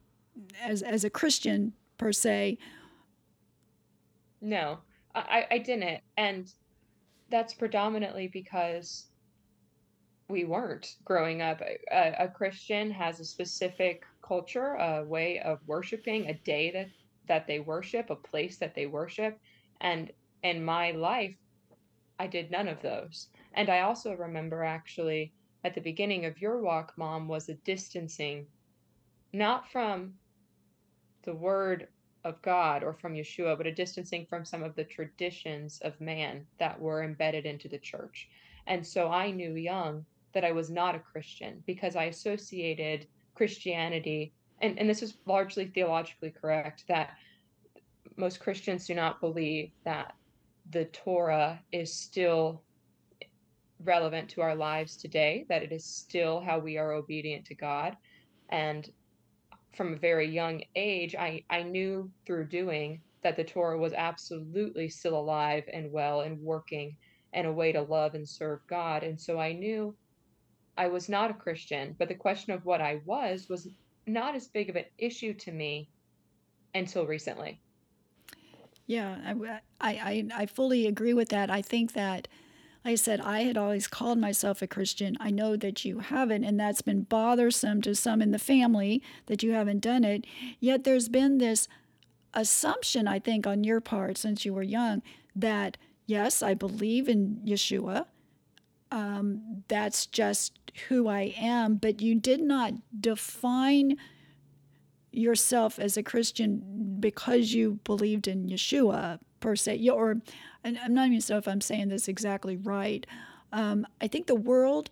[0.62, 2.58] as as a Christian per se.
[4.42, 4.80] No,
[5.14, 6.52] I, I didn't, and
[7.30, 9.06] that's predominantly because
[10.28, 11.62] we weren't growing up.
[11.62, 16.88] A, a, Christian has a specific culture, a way of worshiping, a day that
[17.28, 19.38] that they worship, a place that they worship,
[19.80, 20.10] and
[20.42, 21.36] in my life,
[22.18, 23.28] I did none of those.
[23.54, 25.32] And I also remember actually
[25.64, 28.46] at the beginning of your walk, mom, was a distancing,
[29.32, 30.14] not from
[31.22, 31.88] the word
[32.24, 36.46] of God or from Yeshua, but a distancing from some of the traditions of man
[36.58, 38.28] that were embedded into the church.
[38.66, 44.32] And so I knew young that I was not a Christian because I associated Christianity,
[44.60, 47.16] and, and this is largely theologically correct, that
[48.16, 50.14] most Christians do not believe that
[50.70, 52.62] the Torah is still
[53.84, 57.96] relevant to our lives today, that it is still how we are obedient to God.
[58.50, 58.88] And
[59.74, 64.88] from a very young age, I, I knew through doing that the Torah was absolutely
[64.88, 66.96] still alive and well and working
[67.32, 69.02] and a way to love and serve God.
[69.02, 69.94] And so I knew
[70.76, 73.68] I was not a Christian, but the question of what I was was
[74.06, 75.88] not as big of an issue to me
[76.74, 77.60] until recently.
[78.90, 81.48] Yeah, I, I, I fully agree with that.
[81.48, 82.26] I think that
[82.84, 85.16] like I said, I had always called myself a Christian.
[85.20, 89.44] I know that you haven't, and that's been bothersome to some in the family that
[89.44, 90.24] you haven't done it.
[90.58, 91.68] Yet there's been this
[92.34, 95.02] assumption, I think, on your part since you were young
[95.36, 95.76] that,
[96.06, 98.06] yes, I believe in Yeshua.
[98.90, 101.76] Um, that's just who I am.
[101.76, 103.98] But you did not define
[105.12, 110.16] yourself as a Christian because you believed in Yeshua per se, or
[110.62, 113.06] and I'm not even sure if I'm saying this exactly right.
[113.52, 114.90] Um, I think the world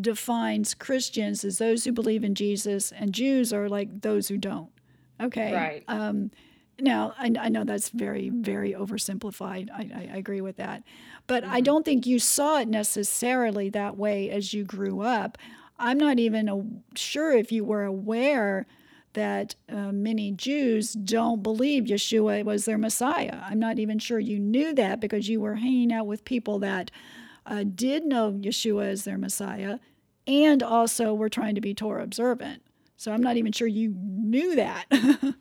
[0.00, 4.70] defines Christians as those who believe in Jesus, and Jews are like those who don't.
[5.20, 5.52] Okay.
[5.52, 5.84] Right.
[5.88, 6.30] Um,
[6.78, 9.70] now, I, I, know that's very, very oversimplified.
[9.70, 10.82] I, I, I agree with that.
[11.26, 11.54] But mm-hmm.
[11.54, 15.38] I don't think you saw it necessarily that way as you grew up.
[15.78, 16.62] I'm not even a,
[16.98, 18.66] sure if you were aware
[19.16, 23.40] that uh, many Jews don't believe Yeshua was their Messiah.
[23.42, 26.90] I'm not even sure you knew that because you were hanging out with people that
[27.46, 29.78] uh, did know Yeshua as their Messiah
[30.26, 32.62] and also were trying to be Torah observant.
[32.96, 34.86] So I'm not even sure you knew that.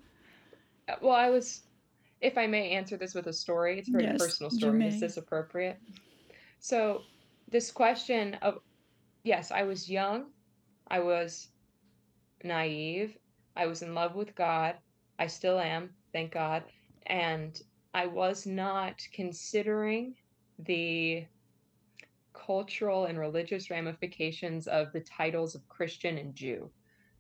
[1.02, 1.64] Well, I was,
[2.22, 4.86] if I may answer this with a story, it's a very yes, personal story.
[4.88, 5.80] Is this appropriate?
[6.60, 7.02] So,
[7.50, 8.60] this question of,
[9.24, 10.26] yes, I was young,
[10.88, 11.48] I was
[12.44, 13.18] naive,
[13.56, 14.76] I was in love with God.
[15.18, 16.64] I still am, thank God.
[17.08, 17.60] And
[17.94, 20.16] I was not considering
[20.60, 21.26] the
[22.34, 26.70] cultural and religious ramifications of the titles of Christian and Jew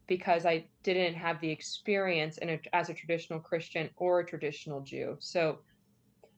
[0.07, 4.81] because I didn't have the experience in a, as a traditional Christian or a traditional
[4.81, 5.17] Jew.
[5.19, 5.59] So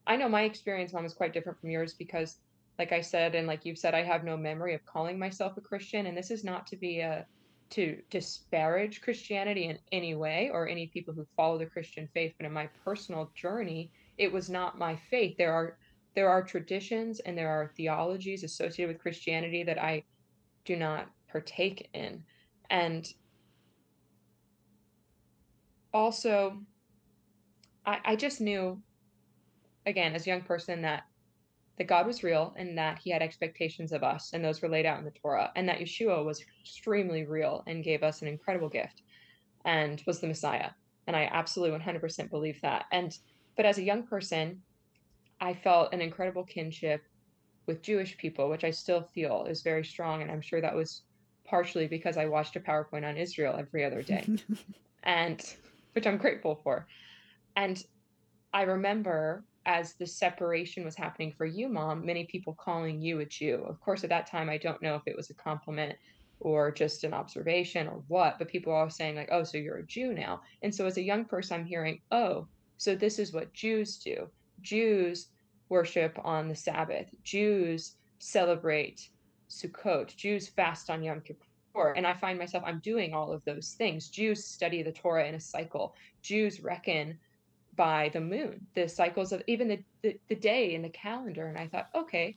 [0.06, 2.38] I know my experience, mom, is quite different from yours because,
[2.80, 5.62] like I said, and like you've said, I have no memory of calling myself a
[5.62, 6.06] Christian.
[6.06, 7.26] And this is not to be a
[7.72, 12.46] to disparage Christianity in any way or any people who follow the Christian faith, but
[12.46, 15.38] in my personal journey, it was not my faith.
[15.38, 15.78] There are
[16.16, 20.04] there are traditions and there are theologies associated with Christianity that I
[20.66, 22.24] do not partake in.
[22.72, 23.08] And
[25.94, 26.58] also
[27.86, 28.82] I, I just knew
[29.86, 31.04] again as a young person that
[31.78, 34.86] that God was real and that he had expectations of us, and those were laid
[34.86, 38.70] out in the Torah, and that Yeshua was extremely real and gave us an incredible
[38.70, 39.04] gift
[39.66, 40.72] and was the Messiah.
[41.06, 42.86] And I absolutely 100% believe that.
[42.92, 43.18] And
[43.56, 44.62] but as a young person,
[45.42, 47.04] I felt an incredible kinship
[47.66, 50.22] with Jewish people, which I still feel is very strong.
[50.22, 51.02] And I'm sure that was
[51.46, 54.26] partially because I watched a PowerPoint on Israel every other day,
[55.04, 55.44] and
[55.94, 56.88] which I'm grateful for.
[57.56, 57.84] And
[58.54, 63.26] I remember as the separation was happening for you, mom, many people calling you a
[63.26, 63.66] Jew.
[63.68, 65.94] Of course, at that time, I don't know if it was a compliment
[66.40, 69.80] or just an observation or what, but people are all saying, like, oh, so you're
[69.80, 70.42] a Jew now.
[70.64, 72.48] And so as a young person, I'm hearing, oh,
[72.78, 74.30] so this is what Jews do.
[74.62, 75.28] Jews
[75.68, 77.08] worship on the Sabbath.
[77.24, 79.10] Jews celebrate
[79.50, 80.16] Sukkot.
[80.16, 81.92] Jews fast on Yom Kippur.
[81.92, 84.10] And I find myself, I'm doing all of those things.
[84.10, 85.94] Jews study the Torah in a cycle.
[86.22, 87.20] Jews reckon
[87.78, 91.48] by the moon, the cycles of even the, the, the day in the calendar.
[91.48, 92.36] And I thought, okay,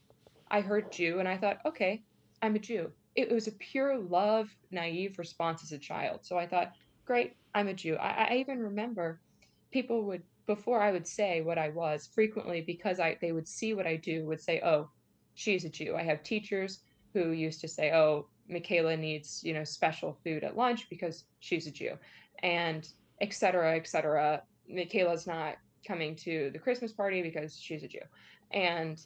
[0.51, 2.03] I heard Jew and I thought, okay,
[2.43, 2.93] I'm a Jew.
[3.17, 6.21] It was a pure love, naive response as a child.
[6.23, 6.73] So I thought,
[7.05, 7.97] great, I'm a Jew.
[7.97, 9.21] I, I even remember
[9.73, 13.75] people would, before I would say what I was, frequently because I they would see
[13.75, 14.91] what I do, would say, oh,
[15.35, 15.97] she's a Jew.
[15.97, 16.81] I have teachers
[17.15, 21.67] who used to say, oh, Michaela needs, you know, special food at lunch because she's
[21.67, 21.97] a Jew.
[22.43, 22.89] And
[23.21, 24.43] et cetera, et cetera.
[24.73, 25.57] Michaela's not
[25.87, 28.01] coming to the Christmas party because she's a Jew.
[28.53, 29.01] And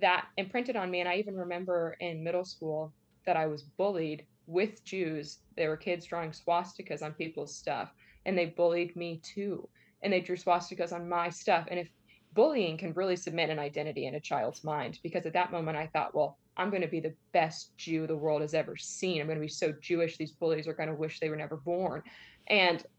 [0.00, 1.00] that imprinted on me.
[1.00, 2.92] And I even remember in middle school
[3.26, 5.38] that I was bullied with Jews.
[5.56, 7.92] There were kids drawing swastikas on people's stuff,
[8.24, 9.68] and they bullied me too.
[10.02, 11.66] And they drew swastikas on my stuff.
[11.70, 11.88] And if
[12.34, 15.88] bullying can really cement an identity in a child's mind, because at that moment I
[15.88, 19.20] thought, well, I'm going to be the best Jew the world has ever seen.
[19.20, 21.56] I'm going to be so Jewish, these bullies are going to wish they were never
[21.56, 22.02] born
[22.48, 22.84] and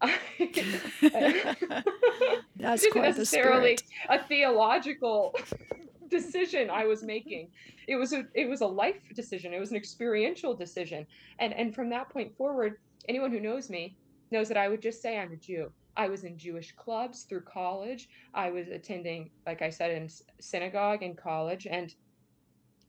[2.56, 3.78] that's quite necessarily
[4.08, 5.34] a theological
[6.10, 7.48] decision I was making.
[7.86, 9.52] It was a it was a life decision.
[9.52, 11.06] It was an experiential decision.
[11.38, 12.78] And and from that point forward,
[13.08, 13.96] anyone who knows me
[14.30, 15.70] knows that I would just say I'm a Jew.
[15.96, 18.08] I was in Jewish clubs through college.
[18.32, 20.08] I was attending, like I said, in
[20.40, 21.92] synagogue in college, and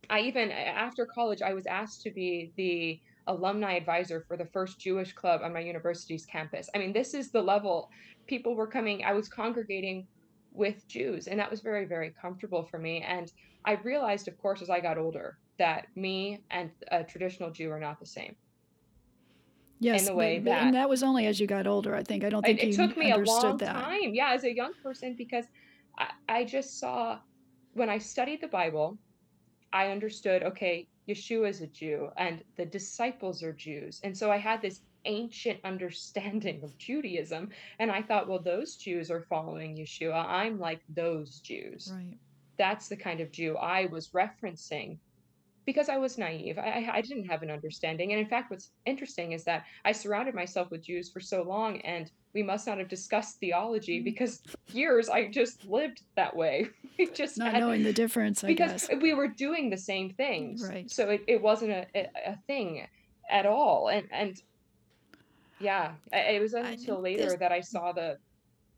[0.09, 4.79] I even after college I was asked to be the alumni advisor for the first
[4.79, 6.69] Jewish club on my university's campus.
[6.75, 7.89] I mean, this is the level
[8.27, 10.07] people were coming, I was congregating
[10.53, 13.01] with Jews, and that was very, very comfortable for me.
[13.01, 13.31] And
[13.65, 17.79] I realized, of course, as I got older, that me and a traditional Jew are
[17.79, 18.35] not the same.
[19.79, 21.95] Yes, in the way but, that, and that was only as you got older.
[21.95, 23.73] I think I don't think it, it took me a long that.
[23.73, 24.13] time.
[24.13, 25.45] Yeah, as a young person, because
[25.97, 27.17] I, I just saw
[27.73, 28.99] when I studied the Bible,
[29.73, 30.43] I understood.
[30.43, 33.99] Okay, Yeshua is a Jew and the disciples are Jews.
[34.03, 37.49] And so I had this ancient understanding of Judaism.
[37.79, 40.25] And I thought, well, those Jews are following Yeshua.
[40.25, 41.91] I'm like those Jews.
[41.93, 42.17] Right.
[42.57, 44.97] That's the kind of Jew I was referencing
[45.65, 46.57] because I was naive.
[46.57, 48.11] I, I didn't have an understanding.
[48.11, 51.81] And in fact, what's interesting is that I surrounded myself with Jews for so long,
[51.81, 54.05] and we must not have discussed theology mm-hmm.
[54.05, 56.69] because years I just lived that way.
[56.99, 59.01] We just not had, knowing the difference, I because guess.
[59.01, 60.63] we were doing the same things.
[60.67, 60.91] Right.
[60.91, 62.85] So it, it wasn't a, a, thing
[63.27, 63.87] at all.
[63.87, 64.39] And and
[65.59, 67.35] yeah, it was until later this...
[67.39, 68.17] that I saw the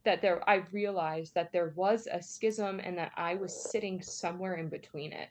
[0.06, 4.56] that there I realized that there was a schism and that I was sitting somewhere
[4.56, 5.28] in between it.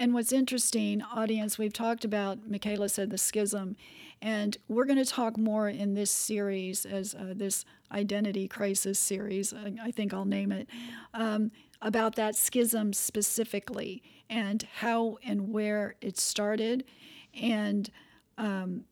[0.00, 3.76] And what's interesting, audience, we've talked about, Michaela said the schism,
[4.22, 9.52] and we're going to talk more in this series as uh, this identity crisis series,
[9.52, 10.68] I think I'll name it,
[11.12, 11.50] um,
[11.82, 16.84] about that schism specifically and how and where it started
[17.38, 17.90] and
[18.38, 18.84] um,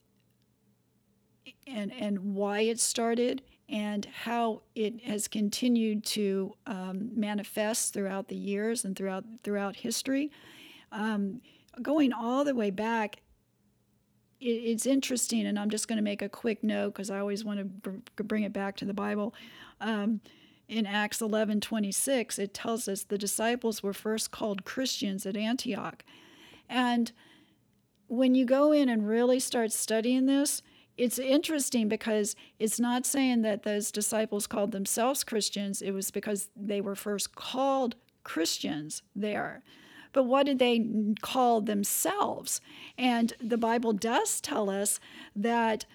[1.66, 3.40] and and why it started
[3.70, 10.30] and how it has continued to um, manifest throughout the years and throughout throughout history.
[10.92, 11.40] Um,
[11.82, 13.16] going all the way back,
[14.40, 17.44] it, it's interesting, and I'm just going to make a quick note because I always
[17.44, 19.34] want to br- bring it back to the Bible.
[19.80, 20.20] Um,
[20.68, 26.04] in Acts 11 26, it tells us the disciples were first called Christians at Antioch.
[26.68, 27.10] And
[28.06, 30.62] when you go in and really start studying this,
[30.98, 36.50] it's interesting because it's not saying that those disciples called themselves Christians, it was because
[36.56, 39.62] they were first called Christians there.
[40.12, 42.60] But what did they call themselves?
[42.96, 45.00] And the Bible does tell us
[45.34, 45.86] that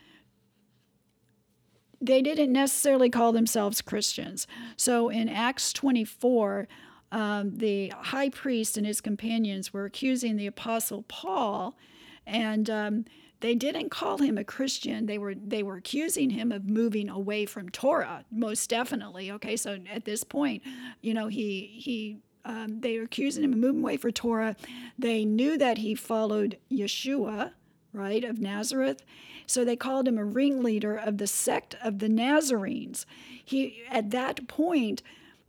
[2.02, 4.46] they didn't necessarily call themselves Christians.
[4.76, 6.68] So in Acts 24,
[7.14, 11.78] um, the high priest and his companions were accusing the apostle Paul,
[12.26, 13.06] and um,
[13.40, 15.06] they didn't call him a Christian.
[15.06, 19.32] They were they were accusing him of moving away from Torah, most definitely.
[19.32, 20.64] Okay, so at this point,
[21.02, 24.56] you know he he um, they were accusing him of moving away for Torah.
[24.98, 27.52] They knew that he followed Yeshua,
[27.94, 29.04] right, of Nazareth.
[29.46, 33.06] So they called him a ringleader of the sect of the Nazarenes.
[33.44, 35.02] He at that point,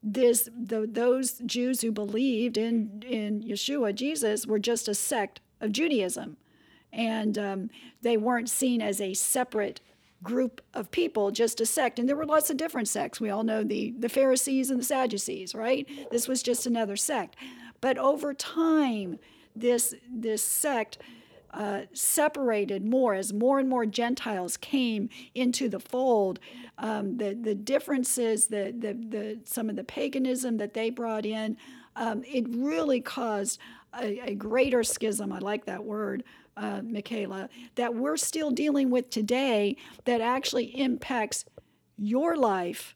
[0.03, 5.72] this the, those Jews who believed in in Yeshua, Jesus, were just a sect of
[5.72, 6.36] Judaism,
[6.92, 7.70] and um,
[8.03, 9.80] they weren't seen as a separate
[10.25, 11.99] group of people, just a sect.
[11.99, 13.20] And there were lots of different sects.
[13.20, 15.87] We all know the, the Pharisees and the Sadducees, right?
[16.11, 17.37] This was just another sect.
[17.81, 19.18] But over time,
[19.55, 20.99] this, this sect
[21.53, 26.41] uh, separated more as more and more Gentiles came into the fold.
[26.79, 31.57] Um, the, the differences, the, the, the, some of the paganism that they brought in,
[31.95, 33.61] um, it really caused
[33.97, 35.33] a, a greater schism.
[35.33, 36.25] I like that word
[36.57, 41.44] uh, Michaela, that we're still dealing with today that actually impacts
[41.96, 42.94] your life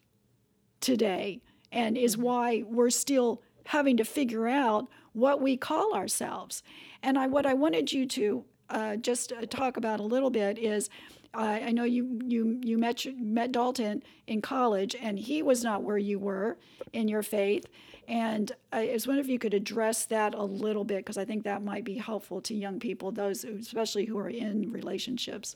[0.81, 1.41] today
[1.71, 2.23] and is mm-hmm.
[2.25, 6.63] why we're still having to figure out what we call ourselves.
[7.03, 10.57] And I, what I wanted you to uh, just uh, talk about a little bit
[10.57, 10.89] is
[11.33, 15.83] uh, I know you you you met met Dalton in college, and he was not
[15.83, 16.57] where you were
[16.91, 17.65] in your faith.
[18.09, 21.43] And I was wondering if you could address that a little bit because I think
[21.43, 25.55] that might be helpful to young people, those especially who are in relationships.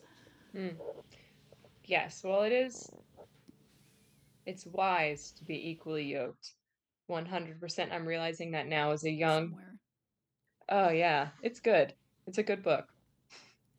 [0.55, 0.75] Mm.
[1.85, 2.91] Yes, well, it is.
[4.45, 6.51] It's wise to be equally yoked.
[7.09, 7.91] 100%.
[7.91, 9.49] I'm realizing that now as a young.
[9.49, 9.79] Somewhere.
[10.69, 11.93] Oh yeah, it's good.
[12.27, 12.85] It's a good book.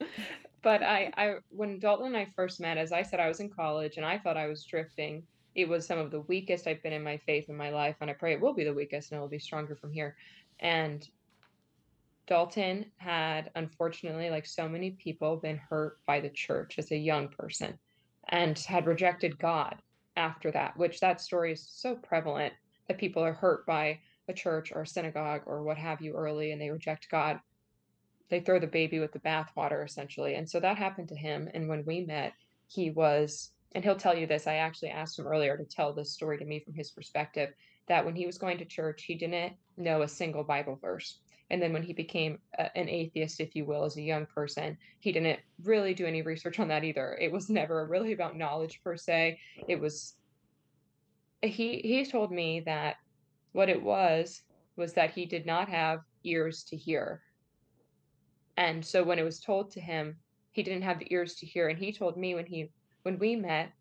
[0.62, 3.50] but I, I, when Dalton and I first met, as I said, I was in
[3.50, 5.22] college and I thought I was drifting
[5.55, 8.11] it was some of the weakest I've been in my faith in my life, and
[8.11, 10.16] I pray it will be the weakest and it will be stronger from here.
[10.61, 11.07] And
[12.26, 17.28] Dalton had, unfortunately, like so many people, been hurt by the church as a young
[17.28, 17.78] person
[18.28, 19.76] and had rejected God
[20.16, 22.55] after that, which that story is so prevalent
[22.88, 23.98] that people are hurt by
[24.28, 27.40] a church or a synagogue or what have you early and they reject God.
[28.30, 30.34] They throw the baby with the bathwater, essentially.
[30.34, 31.48] And so that happened to him.
[31.52, 32.32] And when we met,
[32.66, 34.46] he was and he'll tell you this.
[34.46, 37.50] I actually asked him earlier to tell this story to me from his perspective
[37.88, 41.18] that when he was going to church, he didn't know a single Bible verse.
[41.50, 44.78] And then when he became a, an atheist, if you will, as a young person,
[45.00, 47.18] he didn't really do any research on that either.
[47.20, 49.38] It was never really about knowledge per se.
[49.68, 50.14] It was
[51.42, 52.96] he he told me that
[53.52, 54.42] what it was
[54.76, 57.20] was that he did not have ears to hear.
[58.56, 60.16] And so when it was told to him,
[60.52, 61.68] he didn't have the ears to hear.
[61.68, 62.70] And he told me when he
[63.05, 63.72] when we met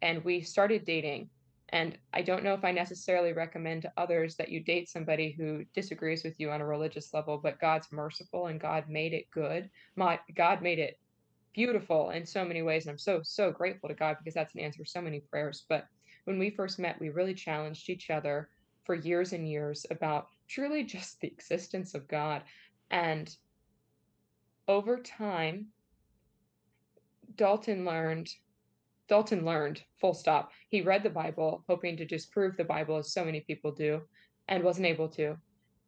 [0.00, 1.28] and we started dating,
[1.70, 5.64] and I don't know if I necessarily recommend to others that you date somebody who
[5.74, 9.68] disagrees with you on a religious level, but God's merciful and God made it good.
[9.96, 10.98] My, God made it
[11.54, 12.84] beautiful in so many ways.
[12.84, 15.64] And I'm so, so grateful to God because that's an answer to so many prayers.
[15.68, 15.86] But
[16.24, 18.50] when we first met, we really challenged each other
[18.84, 22.42] for years and years about truly just the existence of God.
[22.90, 23.34] And
[24.68, 25.68] over time,
[27.36, 28.30] Dalton learned
[29.06, 30.50] Dalton learned, full stop.
[30.70, 34.00] He read the Bible, hoping to disprove the Bible, as so many people do,
[34.48, 35.36] and wasn't able to.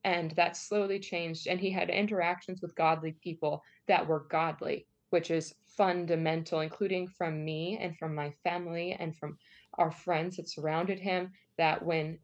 [0.05, 1.47] And that slowly changed.
[1.47, 7.43] And he had interactions with godly people that were godly, which is fundamental, including from
[7.45, 9.39] me and from my family and from
[9.79, 11.33] our friends that surrounded him.
[11.57, 12.19] That when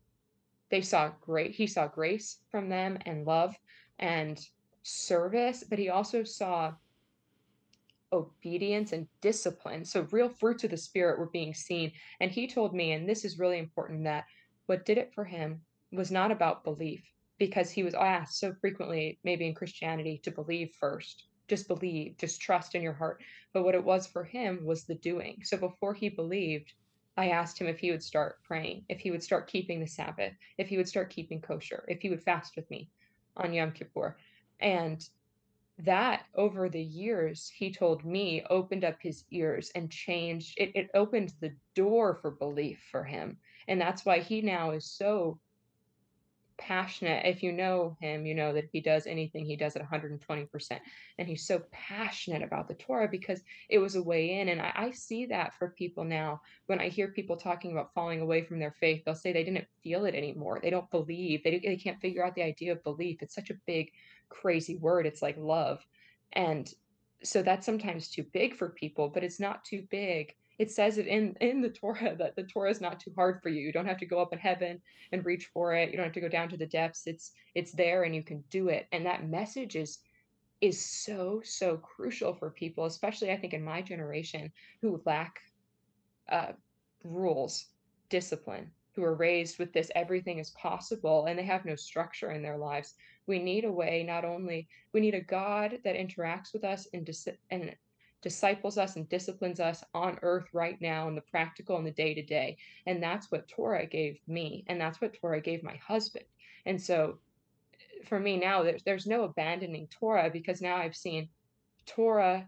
[0.70, 3.57] they saw great, he saw grace from them and love
[3.99, 4.39] and
[4.83, 6.75] service, but he also saw
[8.13, 9.85] obedience and discipline.
[9.85, 11.93] So, real fruits of the Spirit were being seen.
[12.21, 14.25] And he told me, and this is really important, that
[14.67, 15.61] what did it for him
[15.93, 17.03] was not about belief,
[17.39, 21.25] because he was asked so frequently, maybe in Christianity, to believe first.
[21.49, 23.23] Just believe, just trust in your heart.
[23.53, 25.41] But what it was for him was the doing.
[25.45, 26.73] So, before he believed,
[27.17, 30.33] I asked him if he would start praying, if he would start keeping the Sabbath,
[30.57, 32.89] if he would start keeping kosher, if he would fast with me
[33.37, 34.17] on Yom Kippur.
[34.61, 35.07] And
[35.79, 40.91] that over the years he told me opened up his ears and changed it, it
[40.95, 43.37] opened the door for belief for him
[43.68, 45.39] and that's why he now is so
[46.59, 50.81] passionate if you know him you know that he does anything he does at 120%
[51.18, 54.73] and he's so passionate about the torah because it was a way in and I,
[54.77, 56.41] I see that for people now.
[56.66, 59.66] When i hear people talking about falling away from their faith they'll say they didn't
[59.83, 63.23] feel it anymore they don't believe they, they can't figure out the idea of belief
[63.23, 63.91] it's such a big
[64.33, 65.07] crazy word.
[65.07, 65.85] It's like love.
[66.33, 66.72] And
[67.22, 70.35] so that's sometimes too big for people, but it's not too big.
[70.59, 73.49] It says it in in the Torah that the Torah is not too hard for
[73.49, 73.61] you.
[73.61, 74.80] You don't have to go up in heaven
[75.12, 75.91] and reach for it.
[75.91, 77.07] You don't have to go down to the depths.
[77.07, 78.87] It's it's there and you can do it.
[78.93, 79.99] And that message is
[80.61, 85.41] is so so crucial for people, especially I think in my generation who lack
[86.30, 86.53] uh,
[87.05, 87.66] rules,
[88.09, 92.43] discipline, who are raised with this everything is possible and they have no structure in
[92.43, 92.95] their lives.
[93.26, 97.05] We need a way, not only, we need a God that interacts with us and,
[97.05, 97.74] dis- and
[98.20, 102.14] disciples us and disciplines us on earth right now in the practical and the day
[102.14, 102.57] to day.
[102.86, 104.64] And that's what Torah gave me.
[104.68, 106.24] And that's what Torah gave my husband.
[106.66, 107.18] And so
[108.07, 111.28] for me now, there's, there's no abandoning Torah because now I've seen
[111.86, 112.47] Torah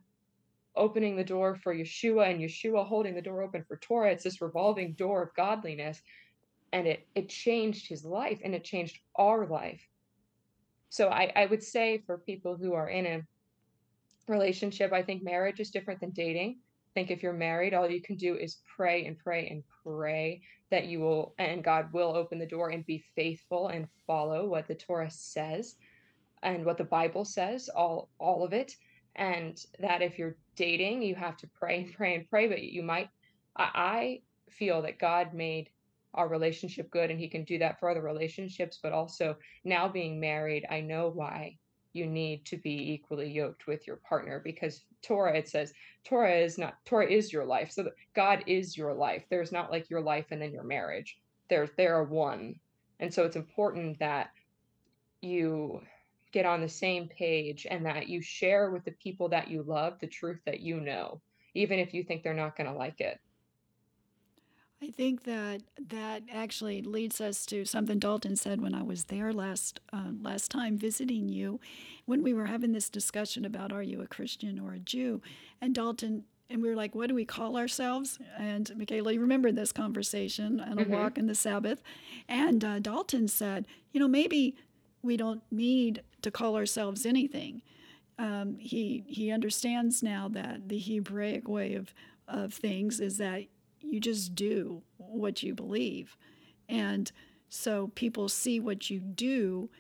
[0.77, 4.11] opening the door for Yeshua and Yeshua holding the door open for Torah.
[4.11, 6.03] It's this revolving door of godliness.
[6.75, 9.81] And it it changed his life and it changed our life.
[10.91, 13.23] So I, I would say for people who are in a
[14.29, 16.59] relationship, I think marriage is different than dating.
[16.61, 20.43] I think if you're married, all you can do is pray and pray and pray
[20.71, 24.69] that you will and God will open the door and be faithful and follow what
[24.69, 25.77] the Torah says
[26.43, 28.77] and what the Bible says, all all of it
[29.17, 32.83] and that if you're dating you have to pray and pray and pray but you
[32.83, 33.09] might
[33.57, 34.21] I, I
[34.51, 35.71] feel that god made
[36.15, 40.19] our relationship good and he can do that for other relationships but also now being
[40.19, 41.57] married i know why
[41.95, 45.73] you need to be equally yoked with your partner because torah it says
[46.05, 47.71] torah is not torah is your life.
[47.71, 49.25] So god is your life.
[49.31, 51.19] There's not like your life and then your marriage.
[51.49, 52.57] There's there are one.
[53.01, 54.31] And so it's important that
[55.21, 55.81] you
[56.33, 59.99] get on the same page and that you share with the people that you love
[60.01, 61.21] the truth that you know,
[61.55, 63.21] even if you think they're not going to like it.
[64.83, 69.33] I think that that actually leads us to something Dalton said when I was there
[69.33, 71.61] last uh, last time visiting you,
[72.05, 75.23] when we were having this discussion about are you a Christian or a Jew,
[75.61, 78.19] and Dalton and we were like, what do we call ourselves?
[78.39, 80.93] And Michaela, you remember this conversation on a mm-hmm.
[80.93, 81.83] walk in the Sabbath,
[82.29, 84.55] and uh, Dalton said, you know, maybe
[85.03, 87.63] we don't need to call ourselves anything.
[88.19, 91.95] Um, he he understands now that the Hebraic way of
[92.29, 93.45] of things is that
[93.91, 96.17] you just do what you believe,
[96.69, 97.11] and
[97.49, 99.71] so people see what you do.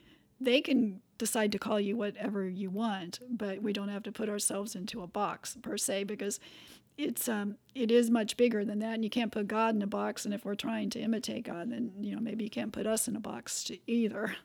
[0.40, 4.28] They can decide to call you whatever you want, but we don't have to put
[4.28, 6.40] ourselves into a box per se because
[6.96, 9.86] it's um it is much bigger than that and you can't put God in a
[9.86, 12.86] box and if we're trying to imitate God then you know maybe you can't put
[12.86, 14.36] us in a box either.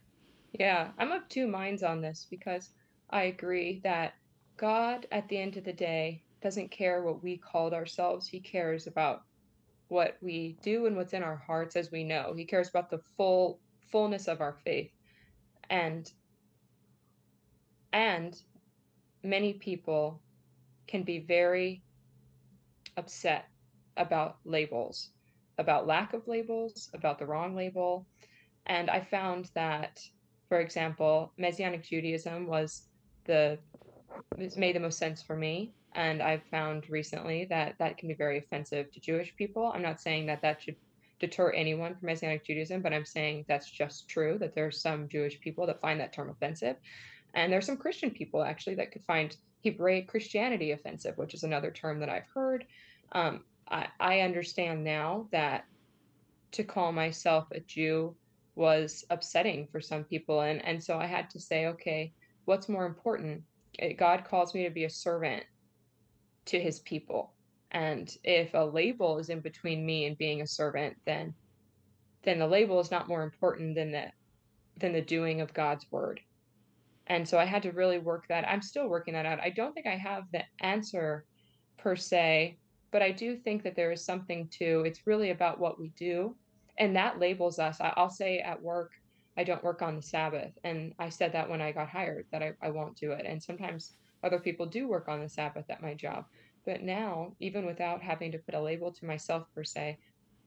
[0.54, 2.70] Yeah, I'm of two minds on this because
[3.12, 4.14] I agree that
[4.58, 8.28] God, at the end of the day, doesn't care what we called ourselves.
[8.28, 9.24] He cares about
[9.90, 12.34] what we do and what's in our hearts as we know.
[12.36, 13.60] He cares about the full
[13.92, 14.92] fullness of our faith.
[15.70, 16.12] And
[17.92, 18.42] and
[19.24, 20.22] many people
[20.88, 21.84] can be very
[22.98, 23.46] upset
[23.98, 25.10] about labels,
[25.58, 28.06] about lack of labels, about the wrong label.
[28.68, 30.00] And I found that
[30.50, 32.88] for example, Messianic Judaism was
[33.26, 33.60] the
[34.58, 38.38] made the most sense for me, and I've found recently that that can be very
[38.38, 39.72] offensive to Jewish people.
[39.74, 40.76] I'm not saying that that should
[41.20, 45.08] deter anyone from Messianic Judaism, but I'm saying that's just true that there are some
[45.10, 46.78] Jewish people that find that term offensive,
[47.34, 51.72] and there's some Christian people actually that could find Hebraic Christianity offensive, which is another
[51.72, 52.66] term that I've heard.
[53.12, 55.66] Um, I, I understand now that
[56.52, 58.16] to call myself a Jew
[58.60, 62.12] was upsetting for some people and and so i had to say okay
[62.44, 63.42] what's more important
[63.80, 65.44] eh, god calls me to be a servant
[66.50, 67.34] to his people
[67.72, 71.34] and if a label is in between me and being a servant then
[72.24, 74.06] then the label is not more important than the
[74.78, 76.20] than the doing of god's word
[77.08, 79.74] and so i had to really work that i'm still working that out i don't
[79.74, 81.26] think i have the answer
[81.78, 82.58] per se
[82.92, 86.36] but i do think that there is something to it's really about what we do
[86.80, 87.80] and that labels us.
[87.82, 88.94] I, will say at work,
[89.38, 90.58] I don't work on the Sabbath.
[90.64, 93.26] And I said that when I got hired that I, I won't do it.
[93.26, 93.94] And sometimes
[94.24, 96.26] other people do work on the Sabbath at my job.
[96.70, 99.98] But now, even without having to put a label to myself per se,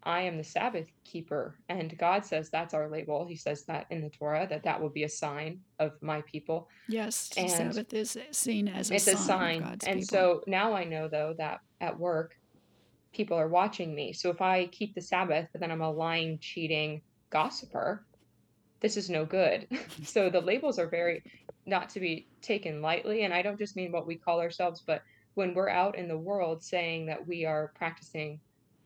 [0.05, 1.59] I am the Sabbath keeper.
[1.69, 3.27] And God says that's our label.
[3.27, 6.69] He says that in the Torah, that that will be a sign of my people.
[6.89, 9.15] Yes, and Sabbath is seen as a it's sign.
[9.15, 9.63] a sign.
[9.85, 10.05] and people.
[10.05, 12.37] so now I know, though, that at work,
[13.13, 14.13] people are watching me.
[14.13, 18.07] So if I keep the Sabbath, but then I'm a lying, cheating gossiper,
[18.79, 19.67] this is no good.
[20.05, 21.25] so the labels are very
[21.67, 23.25] not to be taken lightly.
[23.25, 25.03] And I don't just mean what we call ourselves, but
[25.35, 28.41] when we're out in the world saying that we are practicing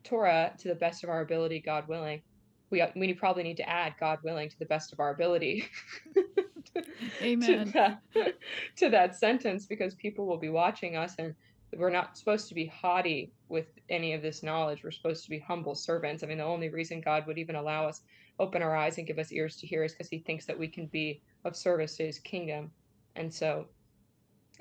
[0.05, 2.23] Torah to the best of our ability, God willing,
[2.71, 5.69] we uh, we probably need to add God willing to the best of our ability.
[7.23, 7.67] Amen.
[7.67, 8.03] to, that,
[8.77, 11.35] to that sentence because people will be watching us and
[11.77, 14.83] we're not supposed to be haughty with any of this knowledge.
[14.83, 16.23] We're supposed to be humble servants.
[16.23, 18.03] I mean, the only reason God would even allow us
[18.39, 20.69] open our eyes and give us ears to hear is because he thinks that we
[20.69, 22.71] can be of service to his kingdom.
[23.17, 23.67] And so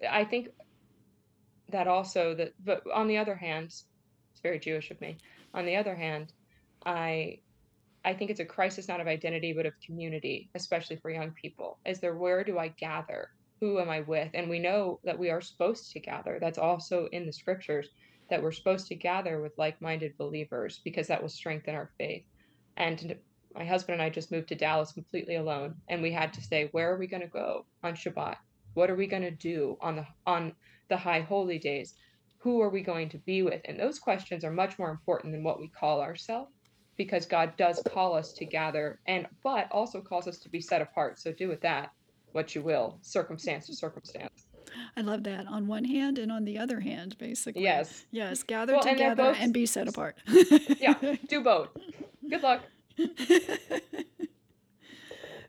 [0.09, 0.49] I think
[1.70, 5.18] that also that but on the other hand, it's very Jewish of me.
[5.53, 6.34] On the other hand,
[6.86, 7.39] I
[8.03, 11.80] I think it's a crisis not of identity, but of community, especially for young people.
[11.86, 13.30] Is there where do I gather?
[13.61, 14.30] Who am I with?
[14.34, 16.38] And we know that we are supposed to gather.
[16.39, 17.89] That's also in the scriptures
[18.30, 22.26] that we're supposed to gather with like minded believers because that will strengthen our faith.
[22.78, 23.16] And
[23.55, 25.76] my husband and I just moved to Dallas completely alone.
[25.88, 28.36] And we had to say, where are we going to go on Shabbat?
[28.74, 30.53] What are we going to do on the on
[30.89, 31.95] the high holy days?
[32.39, 33.61] Who are we going to be with?
[33.65, 36.51] And those questions are much more important than what we call ourselves
[36.97, 40.81] because God does call us to gather and but also calls us to be set
[40.81, 41.19] apart.
[41.19, 41.91] So do with that
[42.31, 44.45] what you will, circumstance to circumstance.
[44.97, 45.47] I love that.
[45.47, 47.63] On one hand and on the other hand, basically.
[47.63, 48.05] Yes.
[48.11, 48.43] Yes.
[48.43, 49.38] Gather well, together and, both...
[49.39, 50.17] and, be set apart.
[50.79, 51.15] yeah.
[51.29, 51.69] Do both.
[52.29, 52.61] Good luck.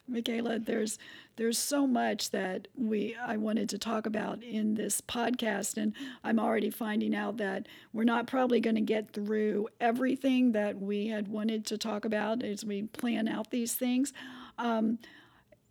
[0.09, 0.99] Michaela, there's
[1.37, 5.93] there's so much that we I wanted to talk about in this podcast, and
[6.25, 11.09] I'm already finding out that we're not probably going to get through everything that we
[11.09, 14.13] had wanted to talk about as we plan out these things.
[14.59, 14.99] Um,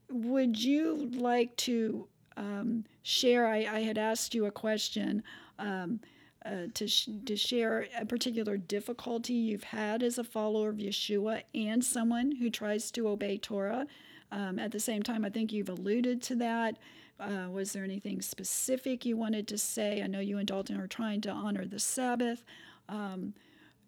[0.10, 2.08] would you like to
[2.38, 3.48] um, share?
[3.48, 5.24] I, I, had asked you a question.
[5.58, 6.00] Um,
[6.46, 11.42] uh, to, sh- to share a particular difficulty you've had as a follower of Yeshua
[11.56, 13.88] and someone who tries to obey Torah.
[14.32, 16.78] Um, at the same time, I think you've alluded to that.
[17.20, 20.02] Uh, was there anything specific you wanted to say?
[20.02, 22.44] I know you and Dalton are trying to honor the Sabbath.
[22.90, 23.34] Um,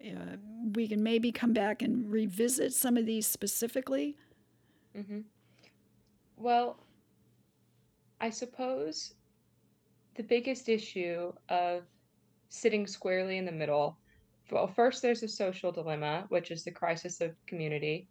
[0.01, 0.37] uh,
[0.73, 4.15] we can maybe come back and revisit some of these specifically.
[4.97, 5.21] Mm-hmm.
[6.37, 6.77] Well,
[8.21, 9.15] I suppose
[10.15, 11.83] the biggest issue of
[12.49, 13.97] sitting squarely in the middle.
[14.51, 18.07] Well, first, there's a social dilemma, which is the crisis of community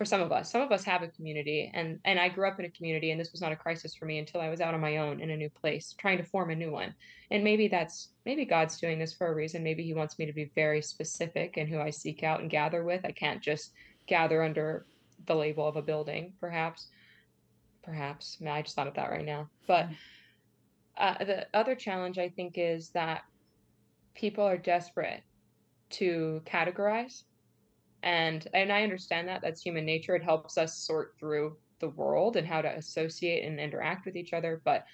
[0.00, 0.50] for some of us.
[0.50, 3.20] Some of us have a community, and and I grew up in a community, and
[3.20, 5.28] this was not a crisis for me until I was out on my own in
[5.28, 6.94] a new place, trying to form a new one.
[7.30, 9.62] And maybe that's maybe God's doing this for a reason.
[9.62, 12.82] Maybe He wants me to be very specific in who I seek out and gather
[12.82, 13.04] with.
[13.04, 13.72] I can't just
[14.06, 14.86] gather under
[15.26, 16.86] the label of a building, perhaps.
[17.82, 18.38] Perhaps.
[18.40, 19.50] I, mean, I just thought of that right now.
[19.66, 19.90] But
[20.96, 23.24] uh, the other challenge I think is that
[24.14, 25.20] people are desperate
[25.90, 27.24] to categorize
[28.02, 32.36] and and i understand that that's human nature it helps us sort through the world
[32.36, 34.84] and how to associate and interact with each other but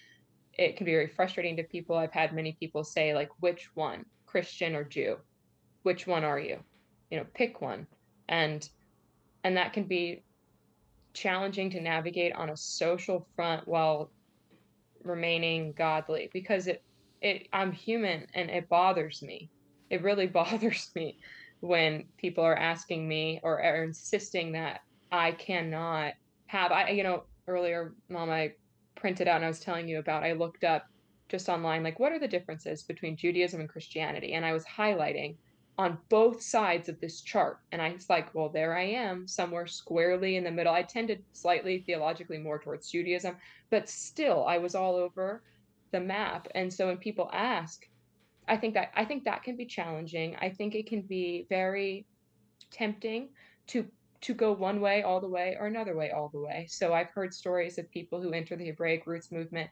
[0.58, 1.96] it can be very frustrating to people.
[1.96, 5.16] I've had many people say like which one christian or jew?
[5.82, 6.58] Which one are you?
[7.10, 7.86] You know pick one.
[8.28, 8.68] And
[9.44, 10.22] and that can be
[11.14, 14.10] challenging to navigate on a social front while
[15.04, 16.82] remaining godly because it
[17.22, 19.50] it i'm human and it bothers me.
[19.90, 21.18] It really bothers me
[21.60, 24.80] when people are asking me or are insisting that
[25.10, 26.14] I cannot
[26.46, 28.52] have I you know earlier mom I
[28.94, 30.86] printed out and I was telling you about I looked up
[31.28, 34.34] just online like what are the differences between Judaism and Christianity?
[34.34, 35.36] And I was highlighting
[35.78, 37.58] on both sides of this chart.
[37.72, 40.74] And I was like well there I am somewhere squarely in the middle.
[40.74, 43.36] I tended slightly theologically more towards Judaism
[43.70, 45.42] but still I was all over
[45.92, 46.48] the map.
[46.54, 47.88] And so when people ask
[48.48, 50.36] I think that I think that can be challenging.
[50.40, 52.06] I think it can be very
[52.70, 53.30] tempting
[53.68, 53.86] to
[54.22, 56.66] to go one way all the way or another way all the way.
[56.68, 59.70] So I've heard stories of people who enter the Hebraic roots movement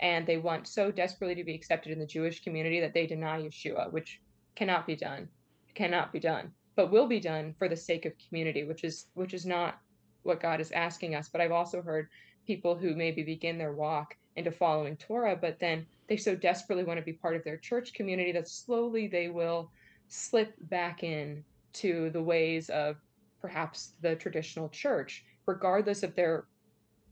[0.00, 3.40] and they want so desperately to be accepted in the Jewish community that they deny
[3.40, 4.20] Yeshua, which
[4.54, 5.28] cannot be done.
[5.74, 6.52] Cannot be done.
[6.74, 9.78] But will be done for the sake of community, which is which is not
[10.22, 11.28] what God is asking us.
[11.28, 12.08] But I've also heard
[12.46, 16.98] people who maybe begin their walk into following Torah, but then they so desperately want
[16.98, 19.70] to be part of their church community that slowly they will
[20.08, 22.96] slip back in to the ways of
[23.40, 26.46] perhaps the traditional church, regardless of their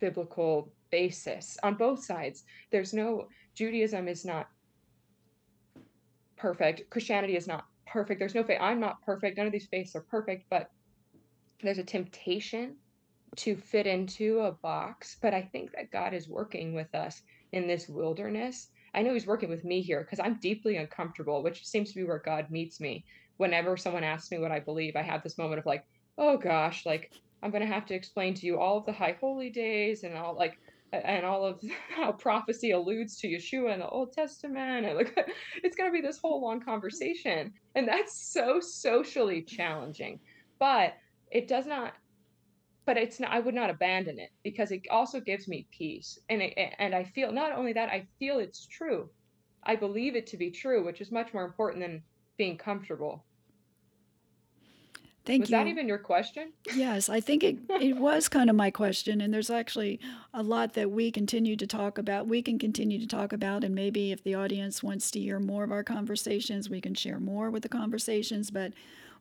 [0.00, 2.44] biblical basis on both sides.
[2.70, 4.48] There's no, Judaism is not
[6.36, 8.18] perfect, Christianity is not perfect.
[8.18, 8.58] There's no faith.
[8.60, 9.36] I'm not perfect.
[9.36, 10.70] None of these faiths are perfect, but
[11.62, 12.76] there's a temptation
[13.36, 15.16] to fit into a box.
[15.20, 17.22] But I think that God is working with us
[17.52, 21.66] in this wilderness I know he's working with me here because I'm deeply uncomfortable, which
[21.66, 23.04] seems to be where God meets me.
[23.36, 25.84] Whenever someone asks me what I believe, I have this moment of like,
[26.16, 27.12] oh gosh, like
[27.42, 30.36] I'm gonna have to explain to you all of the high holy days and all
[30.36, 30.56] like
[30.92, 31.60] and all of
[31.96, 34.86] how prophecy alludes to Yeshua in the Old Testament.
[34.86, 35.18] And like
[35.64, 37.52] it's gonna be this whole long conversation.
[37.74, 40.20] And that's so socially challenging.
[40.60, 40.94] But
[41.32, 41.94] it does not
[42.86, 46.42] but it's not i would not abandon it because it also gives me peace and
[46.42, 49.08] it, and i feel not only that i feel it's true
[49.64, 52.02] i believe it to be true which is much more important than
[52.36, 53.24] being comfortable
[55.24, 55.56] Thank was you.
[55.56, 56.52] Was that even your question?
[56.74, 59.20] Yes, I think it, it was kind of my question.
[59.20, 59.98] And there's actually
[60.34, 62.26] a lot that we continue to talk about.
[62.26, 63.64] We can continue to talk about.
[63.64, 67.18] And maybe if the audience wants to hear more of our conversations, we can share
[67.18, 68.50] more with the conversations.
[68.50, 68.74] But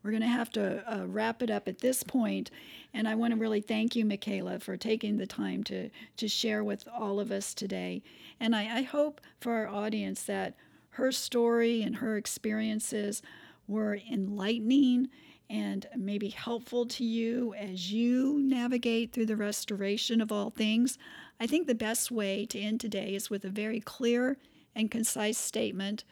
[0.03, 2.51] we're going to have to uh, wrap it up at this point.
[2.93, 6.63] And I want to really thank you, Michaela, for taking the time to, to share
[6.63, 8.03] with all of us today.
[8.39, 10.55] And I, I hope for our audience that
[10.91, 13.21] her story and her experiences
[13.67, 15.07] were enlightening
[15.49, 20.97] and maybe helpful to you as you navigate through the restoration of all things.
[21.39, 24.37] I think the best way to end today is with a very clear
[24.75, 26.03] and concise statement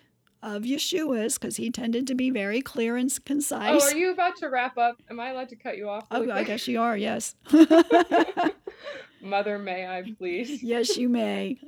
[0.44, 3.84] of Yeshua's, because he tended to be very clear and concise.
[3.84, 5.02] Oh, are you about to wrap up?
[5.10, 6.06] Am I allowed to cut you off?
[6.12, 7.36] Really oh, I guess you are, yes.
[9.22, 10.64] Mother, may I please?
[10.72, 11.60] Yes, you may.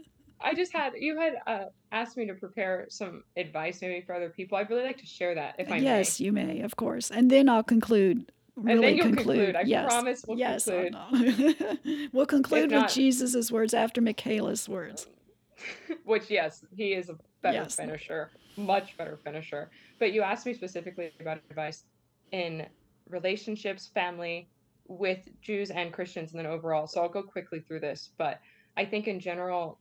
[0.41, 4.29] I just had you had uh, asked me to prepare some advice maybe for other
[4.29, 4.57] people.
[4.57, 5.97] I'd really like to share that if I yes, may.
[5.97, 7.09] Yes, you may, of course.
[7.11, 8.31] And then I'll conclude.
[8.55, 9.37] Really and then you'll conclude.
[9.37, 9.55] conclude.
[9.55, 9.91] I yes.
[9.91, 12.09] promise we'll yes, conclude.
[12.13, 15.07] we'll conclude with Jesus' words after Michaela's words.
[16.03, 17.75] Which yes, he is a better yes.
[17.75, 18.31] finisher.
[18.57, 19.69] Much better finisher.
[19.99, 21.83] But you asked me specifically about advice
[22.31, 22.65] in
[23.09, 24.49] relationships, family,
[24.87, 26.87] with Jews and Christians, and then overall.
[26.87, 28.11] So I'll go quickly through this.
[28.17, 28.39] But
[28.75, 29.79] I think in general,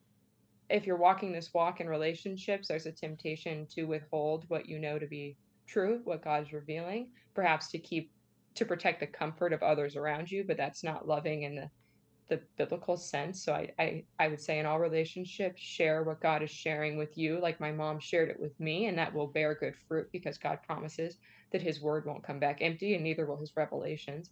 [0.68, 4.98] if you're walking this walk in relationships, there's a temptation to withhold what you know
[4.98, 5.36] to be
[5.66, 8.10] true, what God's revealing, perhaps to keep
[8.54, 11.70] to protect the comfort of others around you, but that's not loving in the
[12.32, 13.44] the biblical sense.
[13.44, 17.18] So I, I I would say in all relationships, share what God is sharing with
[17.18, 20.38] you, like my mom shared it with me, and that will bear good fruit because
[20.38, 21.18] God promises
[21.52, 24.30] that his word won't come back empty and neither will his revelations.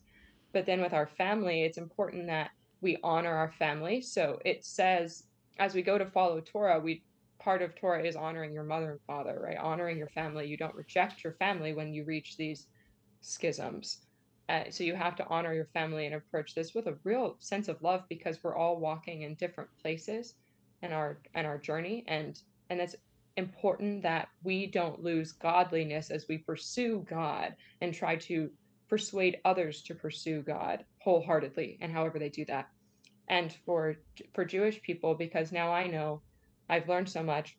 [0.55, 4.01] But then with our family, it's important that we honor our family.
[4.01, 5.25] So it says
[5.59, 7.05] as we go to follow Torah, we
[7.39, 9.59] part of Torah is honoring your mother and father, right?
[9.59, 10.47] Honoring your family.
[10.47, 12.67] You don't reject your family when you reach these
[13.21, 13.99] schisms.
[14.51, 17.69] Uh, so you have to honor your family and approach this with a real sense
[17.69, 20.35] of love because we're all walking in different places
[20.83, 22.05] in our in our journey.
[22.09, 22.97] And and it's
[23.37, 28.51] important that we don't lose godliness as we pursue God and try to
[28.89, 32.69] persuade others to pursue God wholeheartedly and however they do that.
[33.29, 33.95] And for
[34.35, 36.23] for Jewish people because now I know
[36.69, 37.57] I've learned so much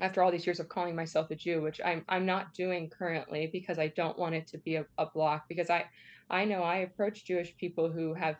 [0.00, 3.48] after all these years of calling myself a Jew, which I'm I'm not doing currently
[3.52, 5.86] because I don't want it to be a, a block because I
[6.30, 8.36] I know I approach Jewish people who have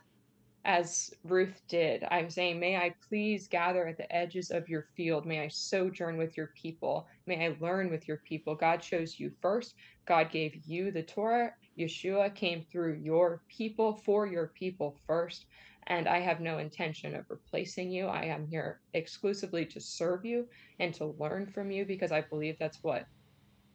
[0.67, 2.05] as Ruth did.
[2.11, 5.25] I'm saying, may I please gather at the edges of your field.
[5.25, 7.07] May I sojourn with your people.
[7.27, 8.57] May I learn with your people.
[8.57, 9.75] God chose you first.
[10.07, 11.53] God gave you the Torah.
[11.79, 15.47] Yeshua came through your people for your people first
[15.87, 18.07] and I have no intention of replacing you.
[18.07, 20.49] I am here exclusively to serve you
[20.81, 23.07] and to learn from you because I believe that's what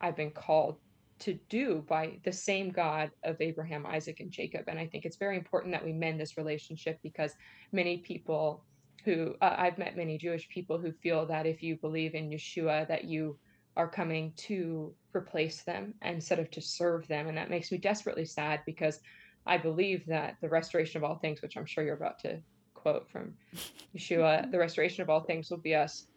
[0.01, 0.77] I've been called
[1.19, 4.63] to do by the same God of Abraham, Isaac, and Jacob.
[4.67, 7.33] And I think it's very important that we mend this relationship because
[7.71, 8.63] many people
[9.05, 12.87] who uh, I've met many Jewish people who feel that if you believe in Yeshua,
[12.87, 13.37] that you
[13.77, 17.27] are coming to replace them instead of to serve them.
[17.27, 18.99] And that makes me desperately sad because
[19.45, 22.39] I believe that the restoration of all things, which I'm sure you're about to
[22.73, 23.33] quote from
[23.95, 26.07] Yeshua, the restoration of all things will be us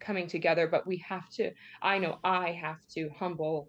[0.00, 0.66] coming together.
[0.66, 1.50] But we have to,
[1.82, 3.68] I know I have to humble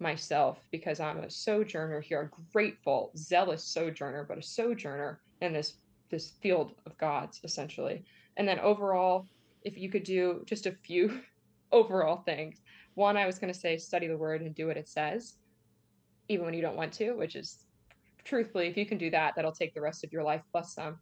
[0.00, 5.74] myself because I'm a sojourner here, a grateful, zealous sojourner, but a sojourner in this
[6.10, 8.02] this field of God's essentially.
[8.38, 9.26] And then overall,
[9.62, 11.20] if you could do just a few
[11.72, 12.60] overall things.
[12.94, 15.34] One, I was going to say study the word and do what it says,
[16.28, 17.64] even when you don't want to, which is
[18.28, 20.98] truthfully, if you can do that, that'll take the rest of your life plus some.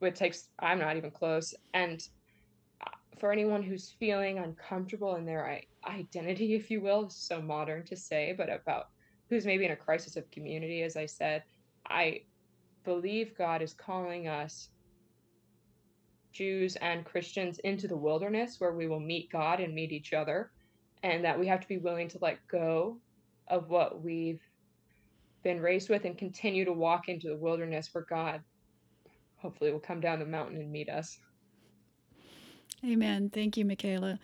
[0.00, 1.54] It takes, I'm not even close.
[1.72, 2.00] And
[2.86, 7.96] uh, for anyone who's feeling uncomfortable in their identity, if you will, so modern to
[7.96, 8.88] say, but about
[9.30, 11.42] who's maybe in a crisis of community, as I said,
[11.88, 12.20] I
[12.84, 14.68] believe God is calling us,
[16.32, 20.50] Jews and Christians, into the wilderness where we will meet God and meet each other,
[21.02, 22.98] and that we have to be willing to let go
[23.48, 24.42] of what we've
[25.44, 28.40] been raised with and continue to walk into the wilderness where God
[29.36, 31.18] hopefully will come down the mountain and meet us.
[32.84, 33.30] Amen.
[33.30, 34.18] Thank you, Michaela.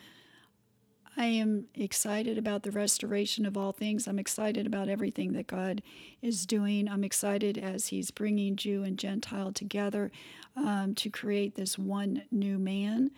[1.17, 4.07] I am excited about the restoration of all things.
[4.07, 5.83] I'm excited about everything that God
[6.23, 6.89] is doing.
[6.89, 10.11] I'm excited as He's bringing Jew and Gentile together
[10.57, 13.11] um, to create this one new man.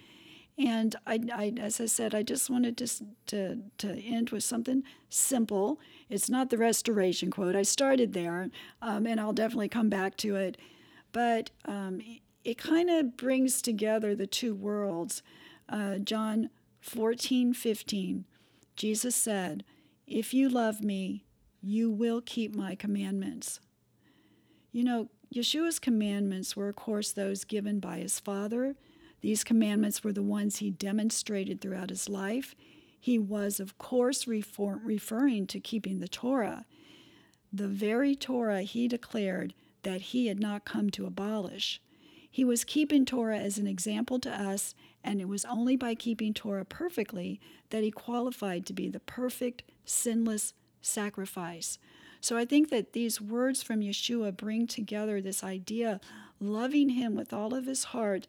[0.59, 2.89] And I, I, as I said, I just wanted to,
[3.29, 5.81] to, to end with something simple.
[6.11, 7.57] It's not the restoration quote.
[7.57, 8.51] I started there,
[8.83, 10.59] um, and I'll definitely come back to it.
[11.11, 12.01] But um,
[12.45, 15.23] it, kind of brings together the two worlds.
[15.69, 16.51] Uh, John
[16.81, 18.25] 14, 15,
[18.77, 19.65] Jesus said,
[20.07, 21.25] If you love me,
[21.63, 23.61] you will keep my commandments.
[24.71, 28.77] You know, Yeshua's commandments were, of course, those given by his Father
[29.23, 32.55] these commandments were the ones he demonstrated throughout his life.
[33.01, 36.67] He was, of course, refer- referring to keeping the Torah.
[37.53, 41.81] the very Torah he declared that he had not come to abolish.
[42.31, 46.33] He was keeping Torah as an example to us, and it was only by keeping
[46.33, 51.79] Torah perfectly that he qualified to be the perfect, sinless sacrifice.
[52.23, 56.01] So I think that these words from Yeshua bring together this idea
[56.41, 58.27] loving him with all of his heart.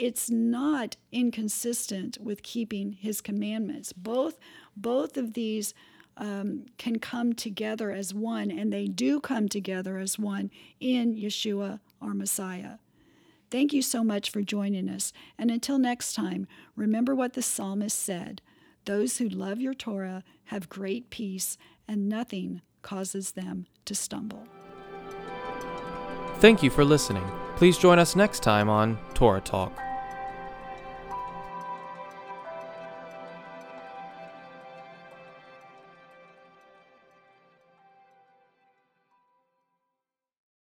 [0.00, 3.92] It's not inconsistent with keeping his commandments.
[3.92, 4.38] Both
[4.74, 5.74] both of these
[6.16, 11.80] um, can come together as one, and they do come together as one in Yeshua,
[12.00, 12.76] our Messiah.
[13.50, 15.12] Thank you so much for joining us.
[15.38, 16.46] And until next time,
[16.76, 18.40] remember what the psalmist said
[18.86, 24.44] Those who love your Torah have great peace, and nothing causes them to stumble.
[26.36, 27.30] Thank you for listening.
[27.56, 29.89] Please join us next time on Torah Talk.